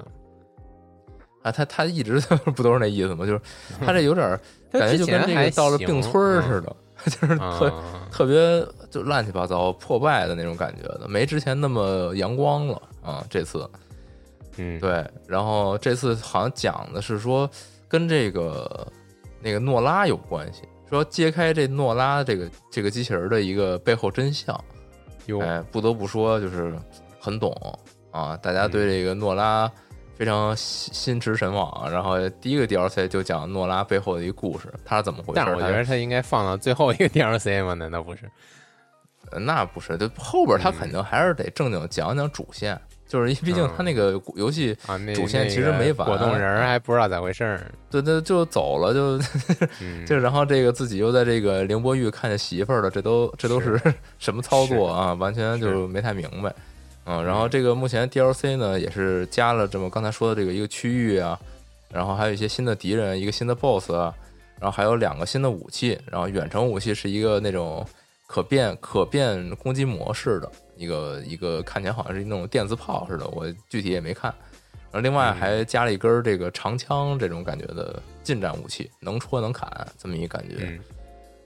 [1.45, 2.19] 啊，他他一直
[2.57, 3.27] 不都是那意思吗？
[3.27, 3.41] 就是
[3.85, 4.27] 他这有点
[4.73, 7.73] 感觉就跟这个到了病村似的， 就是特
[8.11, 13.25] 特别就乱七八糟、破败的那种感觉的，没之前那么阳光了啊。
[13.29, 13.69] 这次，
[14.57, 17.49] 嗯，对，然后这次好像讲的是说
[17.87, 18.91] 跟这个
[19.43, 24.59] 那个诺拉有关系，说揭开这诺拉这个这个机器人的一个背后真相。
[25.41, 26.75] 哎，不得不说，就是
[27.19, 27.51] 很懂
[28.11, 28.37] 啊！
[28.37, 29.71] 大家对这个诺拉
[30.17, 31.91] 非常心心驰神往。
[31.91, 35.33] 然后第一个 DLC 就讲诺拉背后的一个故事，他是怎么回事？
[35.37, 37.75] 但是我觉得他应该放到最后一个 DLC 吗？
[37.75, 38.23] 难道不是？
[39.41, 42.81] 那不是，就后边他肯定还是得正经讲讲主线。
[43.07, 44.77] 就是因为毕竟他那个游戏
[45.15, 49.19] 主线其实没完，果冻人还不知道咋回事儿，对对，就走了，就
[50.07, 53.79] 就然后这个自己又在这个凌波玉看见媳妇儿了，这都这都是
[54.19, 55.13] 什么操作啊？
[55.15, 56.53] 完全就没太明白。
[57.05, 61.39] 嗯，然后这个目前 DLC 呢也是加了这么刚才说的这个一个区域啊，
[61.91, 64.15] 然后还有一些新的敌人，一个新的 BOSS，啊
[64.59, 67.87] 然后还有两个新的武器，然后远程武器是一个那种
[68.27, 70.51] 可变可变攻击模式的。
[70.77, 74.35] 一个一个看起来好像是那种电磁炮似的，我具体也没看。
[74.91, 80.81] 然后另外还加了一根这个长枪这种感觉的近战武器，能戳能砍这么一感觉。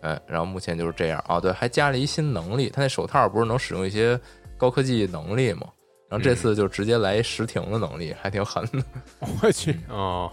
[0.01, 1.39] 哎，然后目前就是这样啊。
[1.39, 4.19] 对，还加了一新能力，他那手套不是能使用一些
[4.59, 5.69] 高科技能力嘛？
[6.11, 8.83] 然后这次就直接来实停的能力，还挺狠的。
[9.43, 10.31] 我去哦，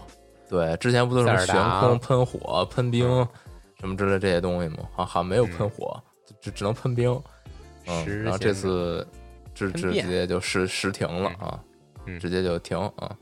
[0.48, 3.06] 对，之前不都是悬空、喷火、喷冰
[3.78, 4.78] 什么之类这些东西吗？
[4.94, 6.02] 好像没有喷火，
[6.40, 7.22] 只只能喷冰。
[7.86, 9.06] 嗯，然后这次
[9.54, 11.60] 直直直接就实实停了啊，
[12.18, 13.14] 直接就停啊。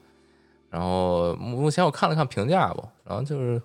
[0.71, 3.61] 然后目前我看了看评价吧，然后就是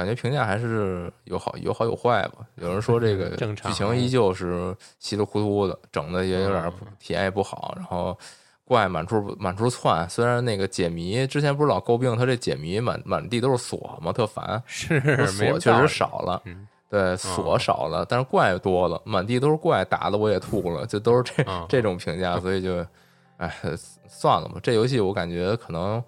[0.00, 2.46] 感觉评价还是有好有好有坏吧。
[2.54, 7.74] 有人说这个 剧情依旧是稀里糊涂的，整的也有点体验也不好。
[7.76, 8.16] 然后
[8.64, 14.10] 怪满处满处窜，虽然那个解谜之前不是老诟病他这解谜满满地都是锁吗？
[14.10, 16.42] 特烦， 是锁确实少了。
[16.88, 22.84] 对锁少了，但是怪多了，满地都是怪，打的我也吐了，就都是这这种评价，所以就，
[23.36, 23.54] 哎，
[24.08, 24.58] 算了吧。
[24.60, 26.02] 这游戏我感觉可能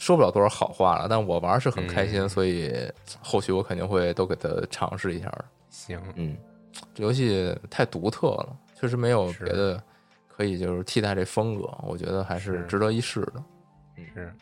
[0.00, 2.72] 说不了多少好话了，但我玩是很开心，所以
[3.20, 5.30] 后续我肯定会都给他尝试一下。
[5.68, 6.36] 行，嗯，
[6.94, 9.80] 这游戏太独特了，确实没有别的
[10.26, 13.44] 可以就是替代这风格，我觉得还是值得一试的。
[14.14, 14.32] 是。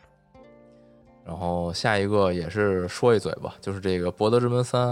[1.25, 4.87] 然后下一个也是说一嘴吧，就是这个《博德之门三》。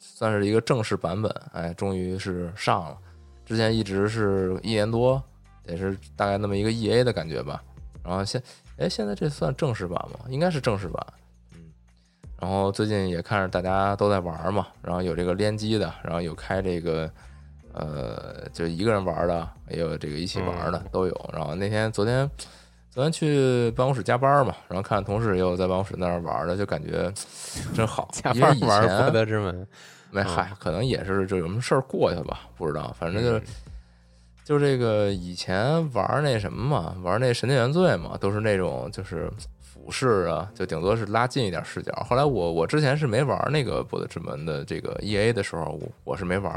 [0.00, 2.96] 算是一个正式版本，哎，终于是上了。
[3.44, 5.20] 之前一直是一年多，
[5.66, 7.60] 也是大概那么一个 E A 的感觉吧。
[8.04, 8.40] 然后现，
[8.78, 10.20] 哎，现在这算正式版吗？
[10.28, 11.06] 应该是正式版。
[11.54, 11.60] 嗯。
[12.40, 17.10] 然后最近也看着大家都在玩嘛，然后有这个联机的，然后有开这个，
[17.72, 21.30] 呃，就一个人玩的，也有这个一起玩的，都有。
[21.32, 22.30] 然后那天昨天。
[22.90, 27.12] 昨天去办公室加班嘛，然后看同事也有在办公室那儿玩的，就感觉
[27.72, 28.08] 真好。
[28.10, 29.64] 加班玩博德之门，
[30.10, 32.92] 没嗨，可能也是就有什么事儿过去吧，不知道。
[32.98, 33.40] 反正就
[34.48, 39.30] 就这个以前玩那什么嘛，玩那神殿原罪嘛，都是那种就是
[39.60, 41.92] 俯视啊，就顶多是拉近一点视角。
[42.08, 46.54] 后来我我之前是没玩那个博德之门的这个 E A 的时候，我我是没玩。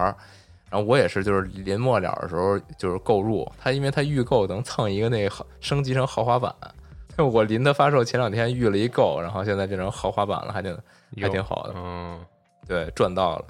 [0.70, 6.56] 然后我也是，就是临末了的时候，就是购入它，因为它预购能蹭一个那个升级成豪华版。
[7.20, 10.74] 我临它发售前两天预了一购，然后现在变成豪华版了，还挺
[11.22, 11.74] 还挺好的。
[11.76, 12.18] 嗯，
[12.66, 13.46] 对，赚到了。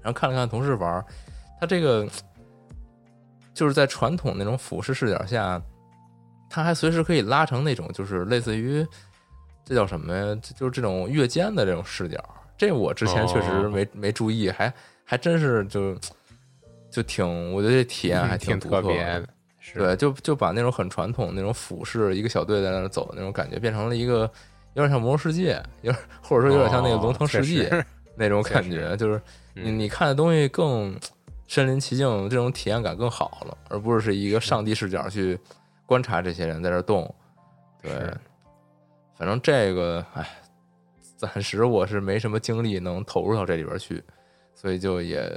[0.00, 1.04] 然后看了看同事玩，
[1.60, 2.08] 他这个
[3.54, 5.60] 就是在传统那种俯视视角下，
[6.48, 8.86] 它还随时可以拉成那种，就是类似于
[9.64, 10.34] 这叫什么呀？
[10.56, 12.18] 就是这种越肩的这种视角。
[12.56, 14.72] 这我之前确实没没注意，还
[15.04, 15.96] 还真是就。
[16.94, 19.26] 就挺，我觉得这体验还挺特别的，
[19.72, 24.30] 对，就就把那种很传统那种俯视，一个小队在那走的那种感觉，变成了一个
[24.74, 27.66] 有点像魔兽世界，有或者说有点像那个龙腾世纪
[28.14, 29.18] 那种感觉，就是
[29.54, 30.94] 你你看的东西更
[31.52, 35.38] 身临其境，这种体验感更好了，而不是是一个上帝视角去
[35.84, 37.14] 观察这些人在这动。
[37.82, 37.90] 对，
[39.18, 40.26] 反正这个，哎，
[41.14, 44.02] 暂时我是没什么精力能投入到这里边去，
[44.54, 45.30] 所以就也。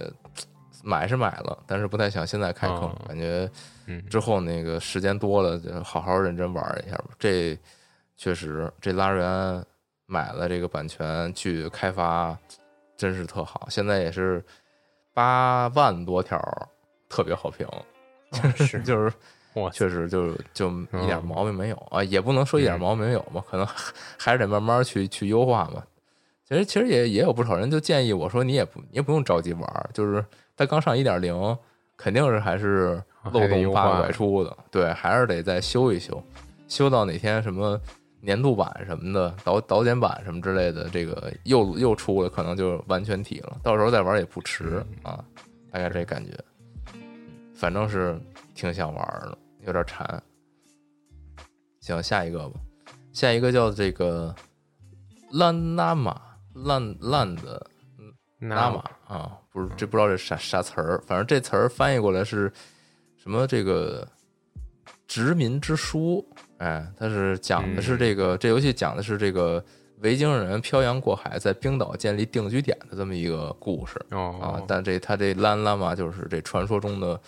[0.83, 3.49] 买是买了，但是不太想现在开坑，感觉
[4.07, 7.05] 之后那个时间多了，就好好认真玩一下吧。
[7.17, 7.57] 这
[8.15, 9.65] 确实，这拉瑞安
[10.05, 12.37] 买了这个版权去开发，
[12.95, 13.67] 真是特好。
[13.67, 14.45] 现在也是
[15.15, 16.39] 八万多条，
[17.09, 17.67] 特别好评
[18.55, 19.11] 就是就是，
[19.73, 20.69] 确实就就
[21.01, 23.65] 一点毛病没有啊，也不能说一点毛病没有嘛，可能
[24.19, 25.83] 还是得慢慢去去优化嘛。
[26.47, 30.23] 其实其实也也有不少人就建议我说，你也不你也不用着急玩，就是。
[30.57, 31.35] 它刚上一点零，
[31.97, 36.23] 肯定是还是漏洞百出的，对，还是得再修一修，
[36.69, 37.77] 修到哪天什么
[38.25, 45.23] 年度版什么的导导剪版什么之类的，这个又又出了，可能就完全体了，到时候再玩也不迟啊，
[45.71, 46.31] 大概这感觉，
[47.55, 48.19] 反正是
[48.55, 50.21] 挺想玩的，有点馋。
[51.81, 52.59] 行，下一个吧，
[53.13, 54.35] 下一个叫这个
[55.31, 56.19] 烂纳玛
[56.53, 57.69] 烂烂的。
[58.37, 62.51] 纳玛啊，不是这不知道这啥啥词儿，反正这词儿翻译过来是
[63.17, 63.47] 什么？
[63.47, 64.07] 这个
[65.07, 66.23] 殖民之书，
[66.65, 69.63] 哎，它是讲的是这个这游戏讲的是这个
[69.99, 74.59] 维京人漂洋过海在冰岛建立定居点的这么一个故事啊。
[74.67, 77.19] 但这他这兰拉嘛就是这传说中的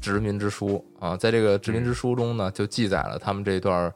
[0.00, 3.92] 殖民之书啊，在这个殖民之书中呢，就记载了他们这段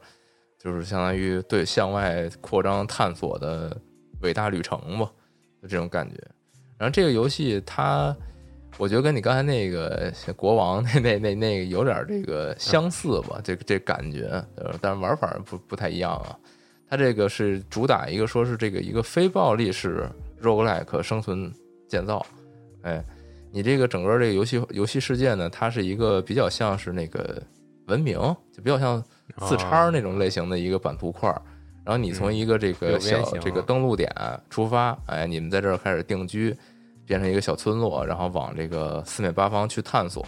[0.59, 3.75] 就是相当于对向外扩张探索的
[4.21, 5.11] 伟大旅程吧，
[5.63, 6.15] 就这种感觉。
[6.77, 8.15] 然后这个游戏它，
[8.77, 16.35] 我觉得跟你刚才那个国王那那那那个有点这个相似吧，这个这感觉，呃，但是玩法不不太一样啊。
[16.89, 20.09] 它这个是主打一个说是这个一个非暴力式
[20.41, 21.53] roguelike 生存
[21.87, 22.25] 建造，
[22.81, 23.03] 哎，
[23.51, 27.41] 你这个整个这个游戏游戏世界呢，它是一个比较像是那个
[27.85, 28.17] 文明，
[28.51, 29.03] 就比较像
[29.47, 31.29] 四叉那种类型的一个版图块。
[31.83, 34.11] 然后你从一个这个小这个登陆点
[34.49, 36.55] 出发，哎，你们在这儿开始定居。
[37.05, 40.25] 变成一个小村落，然后往这个四面八方去探索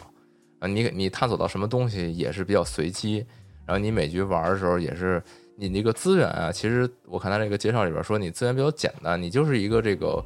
[0.60, 0.68] 啊！
[0.68, 3.26] 你你探索到什么东西也是比较随机。
[3.66, 5.24] 然后你每局玩的时候也是，
[5.56, 10.26] 你那个资源啊，其实我看他这个介绍里边说，你资源比较简单，你就是一个这个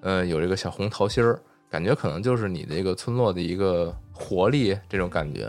[0.00, 5.46] 呃有这个小红桃心儿，感觉可能就是你这个村落的一个活力这种感觉。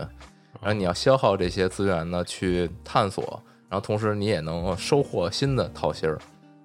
[0.62, 6.20] 然后你要消耗这些资源呢去探索，然后同时你也能收获新的桃心儿。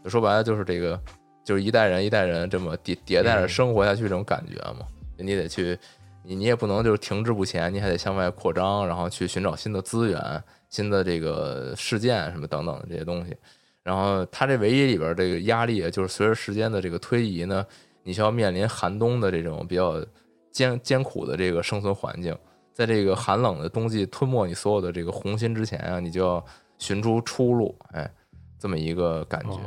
[0.06, 1.00] 说白了就是这个。
[1.44, 4.86] 就是一代人一代人这么迭迭代着生活下去这种感觉嘛，
[5.18, 5.78] 你得去，
[6.22, 13.36] 你你也不能就是停滞不前，你还得向外扩张，然后去寻找新的资源、新的这个事件什么等等的这些东西。
[13.82, 17.66] 然后它这唯一里边这个压力，就是随着时间的这个推移呢，
[18.02, 20.02] 你需要面临寒冬的这种比较
[20.50, 22.34] 艰艰苦的这个生存环境，
[22.72, 26.42] 在这个寒冷的冬季吞没你所有的这个红心之前啊，你就要
[26.78, 28.10] 寻出出路，哎，
[28.58, 29.58] 这么一个感觉。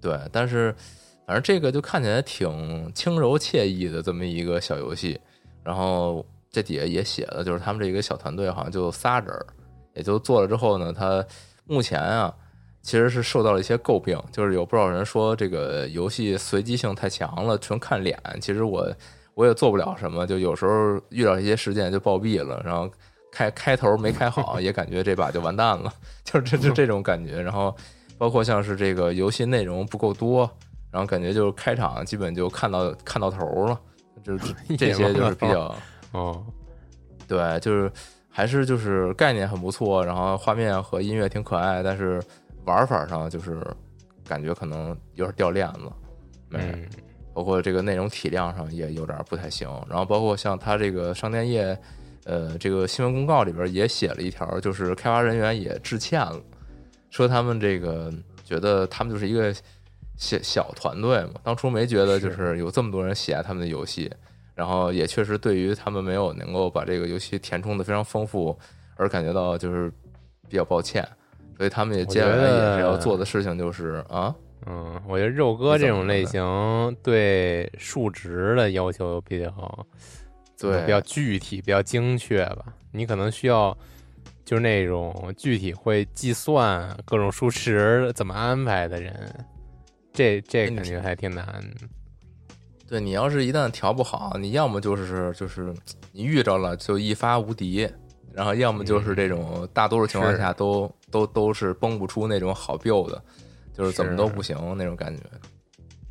[0.00, 0.74] 对，但是
[1.26, 5.18] 反正这个就看起来挺轻柔惬意的这么一个小游戏，
[5.64, 9.28] 然后这底下也写了，就是他们这一个小团队好像就仨人，
[9.94, 11.24] 也就做了之后呢，他
[11.64, 12.32] 目前啊
[12.82, 18.16] 其实是受到了一些诟病，就是有不少人说这个游戏随机性太强了，纯看脸。
[18.40, 18.88] 其实我
[19.34, 22.88] 我也做不了什么，就有时候遇到一些事件就暴毙了，然后
[23.32, 25.92] 开开头没开好，也感觉这把就完蛋了，
[26.22, 27.74] 就是这就这种感觉，然后。
[28.18, 30.50] 包括像是这个游戏内容不够多，
[30.90, 33.80] 然后感觉就是开场基本就看到看到头了，
[34.22, 35.74] 就是 这些就是比较
[36.12, 36.44] 哦，
[37.28, 37.90] 对，就是
[38.28, 42.22] 还是就是概念很不错，然后画面和音乐挺可爱，但是
[42.64, 43.60] 玩法上就是
[44.26, 45.92] 感觉可能有点掉链子。
[46.50, 46.86] 嗯，
[47.34, 49.68] 包括这个内容体量上也有点不太行。
[49.88, 51.76] 然后包括像它这个商店页，
[52.24, 56.40] 呃，这个新闻公告里边也写了一条，就是开发人员也致歉了，
[57.16, 58.12] 说他们这个
[58.44, 59.50] 觉得他们就是一个
[60.18, 64.12] 小小团队嘛，当初没觉得就是有这么多人喜爱他们的游戏，
[64.54, 68.54] 然后也确实对于他们没有能够把这个游戏填充的非常丰富
[68.96, 69.90] 而感觉到就是
[70.46, 71.02] 比较抱歉，
[71.56, 74.34] 所以他们也接下来也是要做的事情就是啊。
[74.66, 79.86] 嗯，我觉得肉鸽这种类型对数值的要求比较，
[80.58, 82.66] 对，比较具体、比较精确吧。
[82.92, 83.74] 你可能需要
[84.46, 89.12] 就是那种具体会计算各种数值怎么安排的人，
[90.12, 91.62] 这这感觉还挺难。
[92.88, 95.74] 对你要是一旦调不好，你要么就是就是
[96.12, 97.86] 你遇着了就一发无敌，
[98.32, 103.22] 然后要么就是这种大多数情况下都都都是崩不出那种好 build 的。
[103.74, 105.22] 就是怎么都不行那种感觉，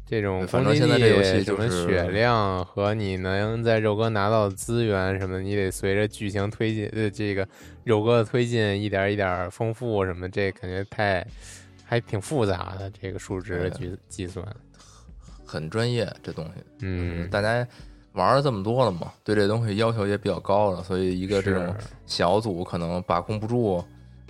[0.07, 7.47] 这种反正现在这游戏就是血量和你能在肉哥拿到的资源什么，你得随着剧情推进，呃，这个
[7.83, 11.25] 肉哥的推进一点一点丰富什么，这感觉太
[11.83, 14.45] 还挺复杂的，这个数值的计计算
[15.43, 17.67] 很专业，这东西，嗯，大家
[18.13, 21.75] 玩了这么多了嘛，对这东西要求也比较高了，所以一个这种
[22.05, 23.83] 小组可能把控不住。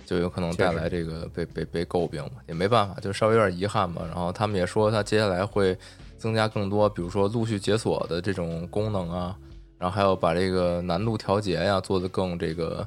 [0.06, 4.02] 就有可能带来这个被被被诟病嘛，也没办法，就稍微有点遗憾吧。
[4.06, 5.76] 然后他们也说，他接下来会
[6.16, 9.36] 增加更多，比如说陆续解锁的这种功能啊，
[9.78, 12.86] 然后还有把这个难度调节呀做得更这个，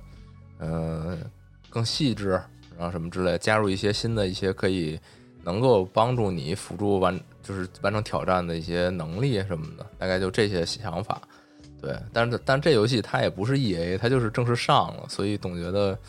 [0.59, 1.17] 呃，
[1.69, 2.29] 更细致，
[2.77, 4.97] 然后什么之类，加入一些新的一些可以
[5.43, 11.21] 能够帮助你辅助完，就是完成挑战的一些能力什么的，大概就这些想法。
[11.81, 15.99] 对，但是但这游戏它也不是 E A，它就是正式上了，所以总觉得。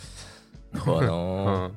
[0.72, 1.72] 可能，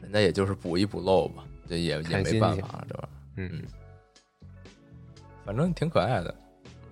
[0.00, 3.08] 人家也就是补一补漏吧，这也也没办法，这玩意儿。
[3.36, 3.62] 嗯，
[5.44, 6.34] 反正挺可爱的，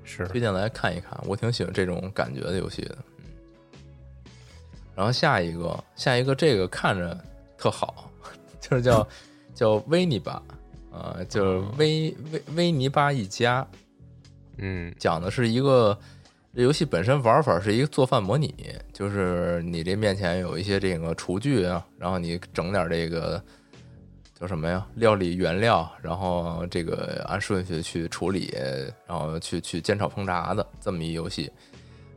[0.04, 1.18] 是推荐来看一看。
[1.26, 2.98] 我挺喜欢这种感觉的游戏的。
[3.18, 3.24] 嗯，
[4.94, 7.18] 然后下一个，下一个这个看着
[7.56, 8.10] 特好，
[8.60, 9.08] 就是叫
[9.54, 10.42] 叫维尼巴
[10.92, 13.66] 啊，就是维维维尼巴一家。
[14.58, 15.98] 嗯，讲的是一个。
[16.52, 18.52] 这游戏本身玩法是一个做饭模拟，
[18.92, 23.40] 就是你这面前有一些这个厨具啊，然后你整点这个
[24.34, 24.84] 叫什么呀？
[24.96, 28.52] 料理原料，然后这个按顺序去处理，
[29.06, 31.48] 然后去去煎炒烹炸的这么一游戏。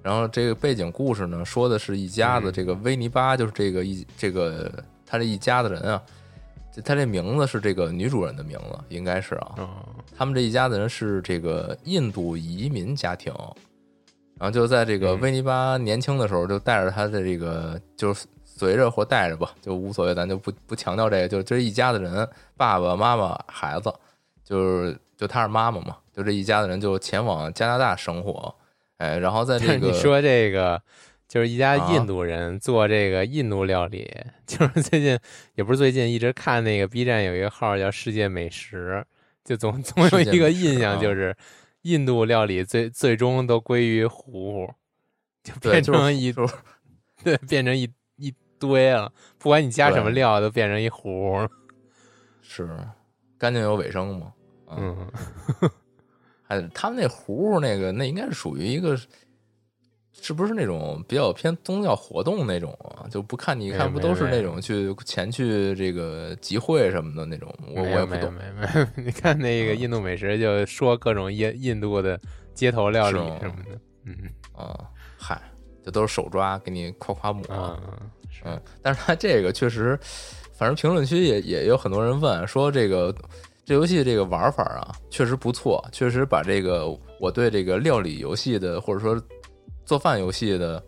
[0.02, 6.04] 然后这个背景故事呢，说的是一家子这个维尼巴，就是这个一这个他这一家子人啊，
[6.84, 9.86] 他这名字是这个女主人的名字，应该是啊。
[10.18, 13.32] 他们这一家子人是这个印度移民家庭。
[14.40, 22.28] 然后就在这个威尼巴年轻的时候，就带着他的这个，就是随着或带着吧，就无所谓，咱就不不强调这个，就这一家子人，
[22.58, 23.94] 爸爸妈妈孩子，
[24.44, 28.54] 就是就他是妈妈嘛，就这一家子人就前往加拿大生活，
[28.98, 30.82] 哎，然后在这 个你说这个
[31.28, 34.12] 就是一家印度人做这个印度料理，
[34.46, 35.18] 就是最近
[35.56, 39.06] 也不是最近一直看那个 B 站有一个号叫世界美食，
[39.46, 41.36] 就总总有一个印象就是。
[41.84, 44.74] 印度料理最最终都归于糊糊，
[45.44, 46.34] 就变成一
[47.24, 49.14] 对，变成一一堆了。
[49.38, 51.48] 不管你加什么料，都变成一糊。
[52.42, 52.68] 是，
[53.38, 54.34] 干净有卫生嘛？
[54.76, 55.12] 嗯，
[56.44, 59.00] 还 他们那糊糊那个，那应该是属于一个。
[60.22, 63.10] 是不是那种比较偏宗教活动那种啊？
[63.10, 67.54] 就不看你看不都是那种去前去这个集会什么的那种？
[67.76, 68.32] 我我也不懂。
[68.32, 72.18] 没没，你看那个印度美食，就说各种印印度的
[72.54, 73.80] 街头料理什么的。
[74.06, 74.16] 嗯
[74.54, 74.80] 啊，
[75.18, 75.42] 嗨，
[75.84, 77.44] 这都是手抓给你夸夸抹。
[77.50, 77.82] 嗯
[78.46, 80.00] 嗯，但是他这个确实，
[80.54, 83.14] 反正评论区也也有很多人问说，这个
[83.66, 86.88] 这游戏这个玩法啊，确实不错，确实把这个
[87.20, 89.22] 我对这个料理游戏的或者说。
[89.86, 90.82] 做饭游戏的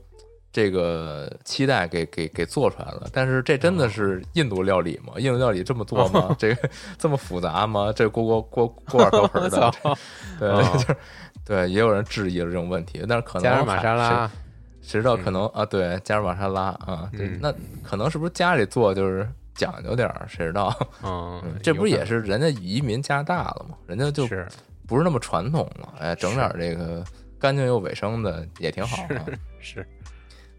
[0.51, 5.13] 这个期待给给给做出来了，但是这真的是印度料理吗？
[5.17, 6.33] 印度料理这么做吗？
[6.39, 7.91] 这个这么复杂吗？
[7.93, 9.73] 这锅锅锅锅碗瓢盆的，
[10.39, 10.95] 对，就是
[11.43, 14.31] 对，也有人质疑了这种问题，但是可能加尔玛莎拉，
[14.81, 15.65] 谁知道可能啊？
[15.65, 20.25] 对，加尔玛莎拉啊，那可能是不是家里做就是讲究点儿？
[20.29, 20.73] 谁知道？
[21.03, 23.75] 嗯，这不也是人家移民加拿大了吗？
[23.87, 24.47] 人家就是
[24.87, 25.93] 不是那么传统了？
[25.99, 27.03] 哎，整点这个。
[27.39, 29.25] 干净又卫生的也挺好啊，
[29.59, 29.86] 是，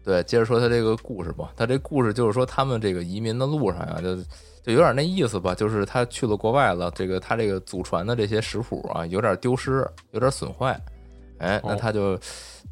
[0.03, 1.51] 对，接着说他这个故事吧。
[1.55, 4.15] 他这故事就是说，他们这个移民的路上呀，就
[4.63, 10.79] 就有点那意思吧，就是他去了国外了，这个他这个祖传的这些食谱啊，有点丢失，有点损坏，
[11.39, 12.19] 哎，那他就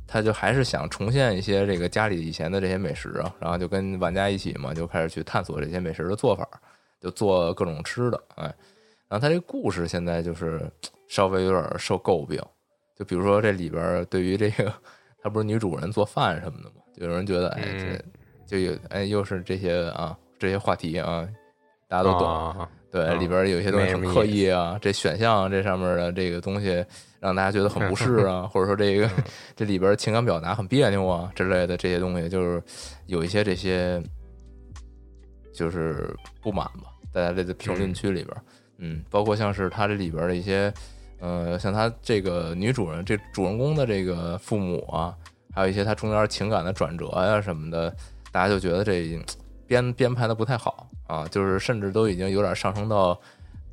[0.08, 6.48] 他就还是想重现一些这个家里以前的这些美食啊，然后就跟玩家一起嘛，就开始去探索这些美食的做法，
[7.02, 8.44] 就做各种吃的，哎，
[9.08, 10.62] 然后他这个故事现在就是
[11.08, 12.42] 稍微有点受诟病，
[12.96, 14.74] 就比如说这里边对于这个
[15.22, 18.06] 他不是女主人做饭什么的嘛，就有人觉得哎这
[18.46, 21.28] 就有哎又是这些啊这些话题啊，
[21.88, 22.68] 大家都懂。
[22.92, 26.86] 对，里边有一些东西很刻意啊，这选项这上面的这个东西
[27.20, 29.10] 让大家觉得很不适啊， 或者说这个
[29.54, 32.64] 这里边情感表达很别扭啊之类的这些东西，就是
[33.08, 34.02] 有一些这些
[35.54, 38.38] 就是不满吧，大家这评论区里边，
[38.78, 40.72] 嗯，包括像是他这里边的一些，
[41.20, 45.16] 呃，像他这个女主人这主人公的这个父母啊，
[45.54, 47.96] 还有一些他中间情感的转折呀什么的，
[48.32, 49.20] 大家就觉得这
[49.68, 50.90] 编编排的不太好。
[51.08, 53.16] 啊，就是甚至都已经有点上升到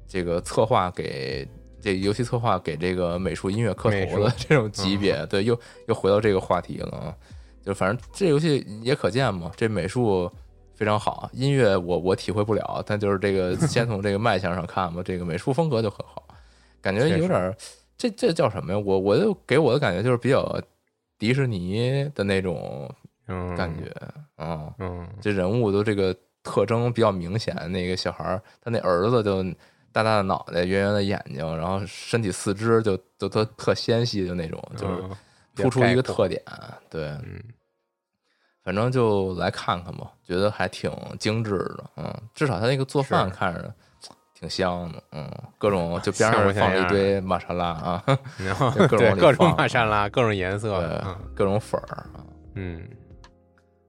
[0.07, 1.49] 这个策划给
[1.81, 7.17] 这游戏策划给这个美术音乐磕头的这种级别，对，又又回到这个话题了啊。
[7.65, 10.31] 就反正这游戏也可见嘛，这美术
[10.75, 16.23] 非常好，音乐我我体会不了，但就是这个先从这个卖相上看嘛，这个美术风格就很好，
[16.83, 17.57] 感觉有点
[17.97, 18.79] 这这叫什么呀？
[18.79, 20.61] 我我就给我的感觉就是比较
[21.19, 22.93] 迪士尼的那种
[23.57, 23.91] 感觉
[24.37, 26.15] 啊，嗯，这人物都这个。
[26.45, 29.45] 特征比较明显，那个小孩儿，他那儿子就
[29.93, 35.05] 大大的脑袋，圆圆的眼睛，然后身体四肢就都特特纤细的那种，就是
[35.55, 36.43] 突出一个特点。
[36.91, 37.41] 对，嗯，
[38.65, 41.91] 反正就来看看吧，觉得还挺精致的。
[41.99, 43.73] 嗯，至少他那个做饭看着
[44.43, 45.03] 挺香的。
[45.13, 48.05] 嗯，各种就边上放了一堆玛莎拉啊，
[48.89, 51.01] 各种各种玛莎拉，各种颜色，
[51.33, 52.27] 各种粉儿啊。
[52.57, 52.83] 嗯，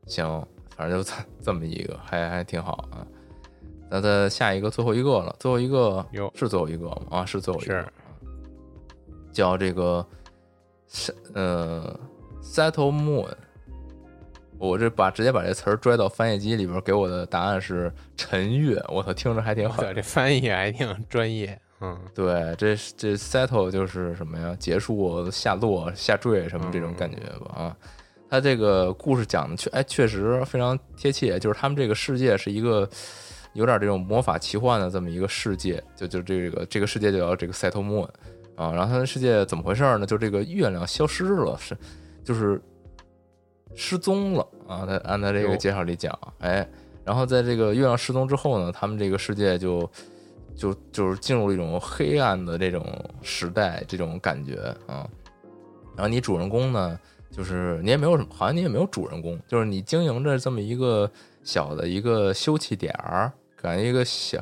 [0.06, 0.46] 行。
[0.76, 3.06] 反正就这 这么一个，还还挺好啊。
[3.90, 7.02] 那再下一个，最后一个了，最后一个是最后一个吗？
[7.10, 7.86] 啊，是最后一个，
[9.32, 10.06] 叫这个
[10.88, 12.00] 是呃
[12.42, 13.28] ，settle moon。
[14.64, 18.82] 我这把直接把这词儿拽到翻译机里边，给我的答案是陈月。
[18.88, 21.60] 我操，听着还挺好，这翻译还挺专业。
[21.82, 24.56] 嗯，对，这这 settle 就是什么呀？
[24.58, 27.62] 结束、下落、下坠什么这种感觉吧？
[27.62, 27.78] 啊。
[28.30, 31.38] 他这个故事讲的确哎，确实非常贴切。
[31.38, 32.90] 就是他们这个世界是一个
[33.52, 38.08] 有点这种魔法奇幻的这么一个世界，就就这个这个世界就叫这个 settle moon
[38.56, 38.72] 啊。
[38.72, 40.06] 然后他的世界怎么回事呢？
[40.06, 41.78] 就这个月亮消失了，是
[42.24, 42.60] 就是
[43.76, 44.86] 失踪了啊。
[44.86, 46.68] 他按他这个介绍里讲，哎，
[47.04, 49.90] 然后在这个月亮失踪之后呢，他们这个世界就
[50.56, 52.86] 就就是进入了一种黑暗的这种
[53.22, 54.56] 时代，这种感觉
[54.88, 55.10] 啊。
[55.96, 57.00] 然后你主人公呢？
[57.36, 61.10] 就是你也没有什么，好像你也没有主人公，就是你经营着这么一个
[61.44, 64.40] 小的一个休憩点儿，感觉一个小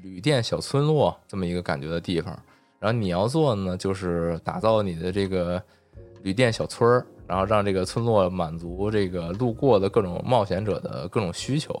[0.00, 2.32] 旅店、小村落这么一个感觉的地方。
[2.78, 5.62] 然后你要做呢，就是打造你的这个
[6.22, 11.72] 旅店小村儿，然后让这个村落满足这个路过的各种冒险者的各种需求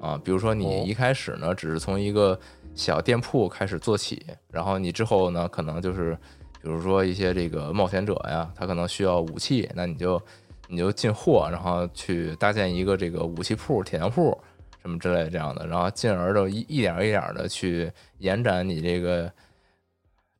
[0.00, 0.20] 啊。
[0.24, 2.36] 比如说你一开始呢，只是从一个
[2.74, 6.18] 小店铺开始做起，然后你之后呢，可能就是。
[6.60, 10.20] 比如说一些这个冒险者呀，他可能需要武器，那你就
[10.66, 14.36] 你就进货，然后去搭建一个这个武器铺、铁匠铺
[14.82, 19.32] 什么之类这样的，然后进而就一一点一点的去延展你这个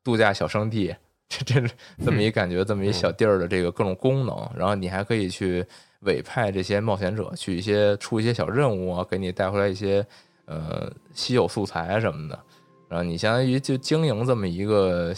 [0.03, 0.93] 度假小圣地，
[1.29, 1.73] 这这是
[2.03, 5.65] 这么一感觉，这么一小地儿的这个各种功能，然后你还可以去
[6.01, 10.05] 委派这些冒险者去一些出一些小任务啊，给你带回来一些
[10.45, 12.37] 呃稀有素材什么的，
[12.89, 15.13] 然后你相当于就经营这么一个。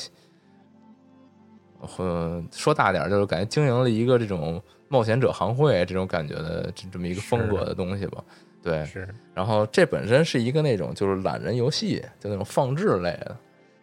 [1.98, 8.24] 呃，说大点就是感觉经营了一个这种冒险者行会这种感觉的这这么一个风格的东西吧，
[8.62, 8.86] 对。
[8.86, 9.10] 是。
[9.34, 13.36] 然后这本身是一个那种就是懒人游戏，就那种放置类的。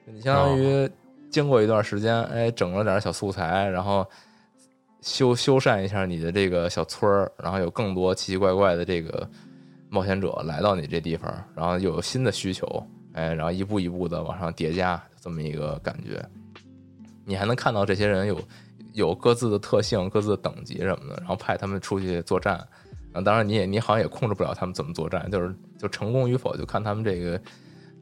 [0.04, 0.88] 你相当于
[1.30, 4.06] 经过一段时间，哎，整了点小素材，然后
[5.00, 9.28] 修修缮一下你的这个小村儿，然后有更多奇奇怪怪的这个
[9.88, 12.66] 冒险者来到你这地方，然后有新的需求，
[13.12, 16.24] 哎，然后一步一步的往上叠加，这么一个感觉。
[17.24, 18.40] 你还能看到这些人有
[18.94, 22.56] 有各自的特性、各自的等级什么的，然后派他们出去作战。
[23.12, 27.40] 啊，当然你也你好像也控制不了他们怎么作战，就是就成功与否就看他们这个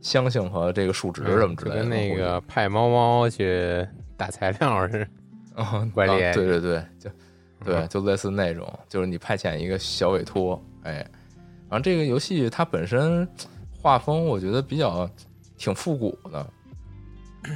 [0.00, 1.76] 香性和这个数值什么之类的。
[1.76, 3.86] 跟那个派猫猫去
[4.16, 5.08] 打材料似
[5.54, 6.32] 的，啊， 怪猎。
[6.32, 7.10] 对对对，就
[7.64, 10.94] 对，就类似那种，就是你派遣一个小委托，哎，
[11.68, 13.26] 然后这个游戏它本身
[13.80, 15.08] 画风我觉得比较
[15.56, 16.46] 挺复古的。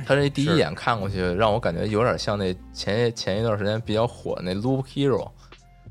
[0.07, 5.29] 它这第一眼看过去，让我感觉有点像那前前一段时间比较火那 Loop Hero，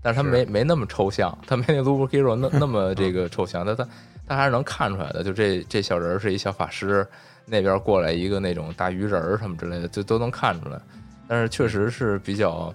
[0.01, 3.85] 但是它没没那么抽象，它没那 Loop Hero 那那么这个抽象，但他
[4.29, 5.23] 他还是能看出来的。
[5.23, 7.05] 就这这小人是一小法师，
[7.45, 10.79] 那边过来一个那种大鱼人儿什么之类的，就都能看出来。
[11.27, 12.73] 但是确实是比较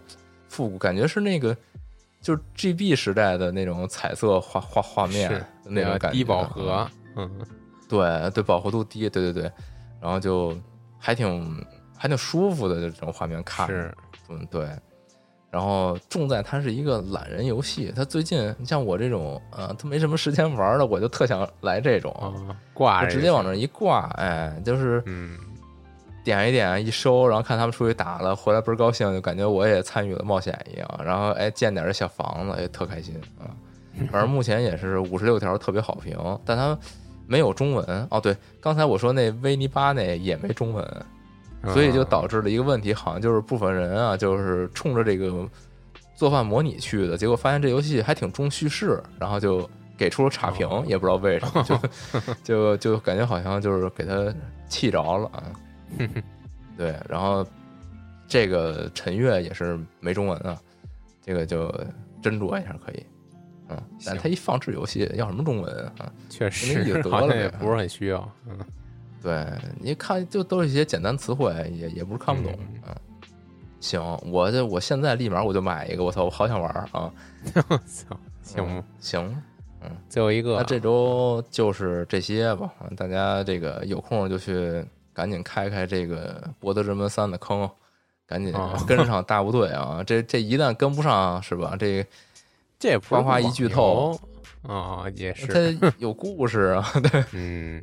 [0.48, 1.56] 复古，感觉是那个
[2.20, 7.30] 就是 GB 时代的那种彩色画画画面那种感觉，低饱和，嗯，
[7.88, 9.52] 对对，饱和度低，对对对，
[10.00, 10.56] 然后就
[10.98, 11.64] 还挺
[11.96, 13.94] 还挺舒服的这种画面看，是，
[14.28, 14.68] 嗯对。
[15.54, 22.12] 然后重在它是一个懒人游戏，它最近你像我这种，呃，他没什么时间玩的，我就特想来这种
[22.72, 25.00] 挂，直接往那一挂，哎，就是
[26.24, 31.00] 点一点一收，然后看他们出去打了，回来倍儿高兴，就感觉我也参与了冒险一样。
[31.04, 33.54] 然后哎，建点这小房子也特开心啊。
[34.10, 36.76] 反正目前也是五十六条特别好评，但它
[37.28, 38.20] 没有中文哦。
[38.20, 40.84] 对，刚才我说那维尼巴那也没中文。
[41.72, 45.48] 所以就导致了一个问题，好像就是部分人啊，就是冲着这个
[46.14, 51.64] 做饭模拟去的，结果发现这游戏还挺重叙事，然后就给出了差评，也不知道为什么，
[52.44, 54.34] 就就就感觉好像就是给他
[54.68, 55.42] 气着了啊。
[56.76, 57.46] 对，然后
[58.26, 60.58] 这个陈月也是没中文啊，
[61.24, 61.68] 这个就
[62.22, 63.06] 斟酌一下可以，
[63.68, 66.12] 嗯，但他一放置游戏要什么中文啊？
[66.28, 68.58] 确实，好像也不是很需要，嗯。
[69.24, 69.46] 对，
[69.80, 72.54] 你看，就都是一些简单词汇，也也不是看不懂
[72.86, 72.94] 嗯，
[73.80, 77.10] 行，我这我现在立马我就买一个，我操，我好想玩啊！
[78.42, 79.42] 行行，
[79.80, 82.70] 嗯，最后一个，那这周就是这些吧。
[82.98, 87.66] 大家这个有空就去赶紧开开这个《博德之门三》的坑，
[88.26, 88.52] 赶紧
[88.86, 90.04] 跟上大部队啊！
[90.06, 91.74] 这这一旦跟不上，是吧？
[91.78, 92.06] 这
[92.78, 94.20] 这花花一剧透
[94.68, 95.46] 啊，也是，
[95.78, 97.82] 它 有故事啊，对，嗯。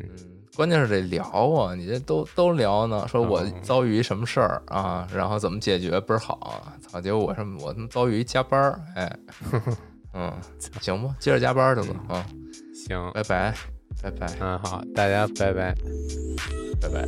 [0.55, 1.73] 关键是得聊啊！
[1.75, 5.07] 你这都都聊呢，说我遭遇一什么事儿啊？
[5.13, 6.61] 然后怎么解决倍儿好？
[6.87, 6.99] 操！
[7.01, 9.17] 结果我什么我他妈遭遇一加班儿，哎，
[10.13, 10.31] 嗯，
[10.81, 12.25] 行吧，接着加班儿的吧啊，
[12.73, 13.53] 行，拜拜，
[14.03, 15.73] 拜拜，嗯，好，大家拜拜，
[16.81, 17.07] 拜拜。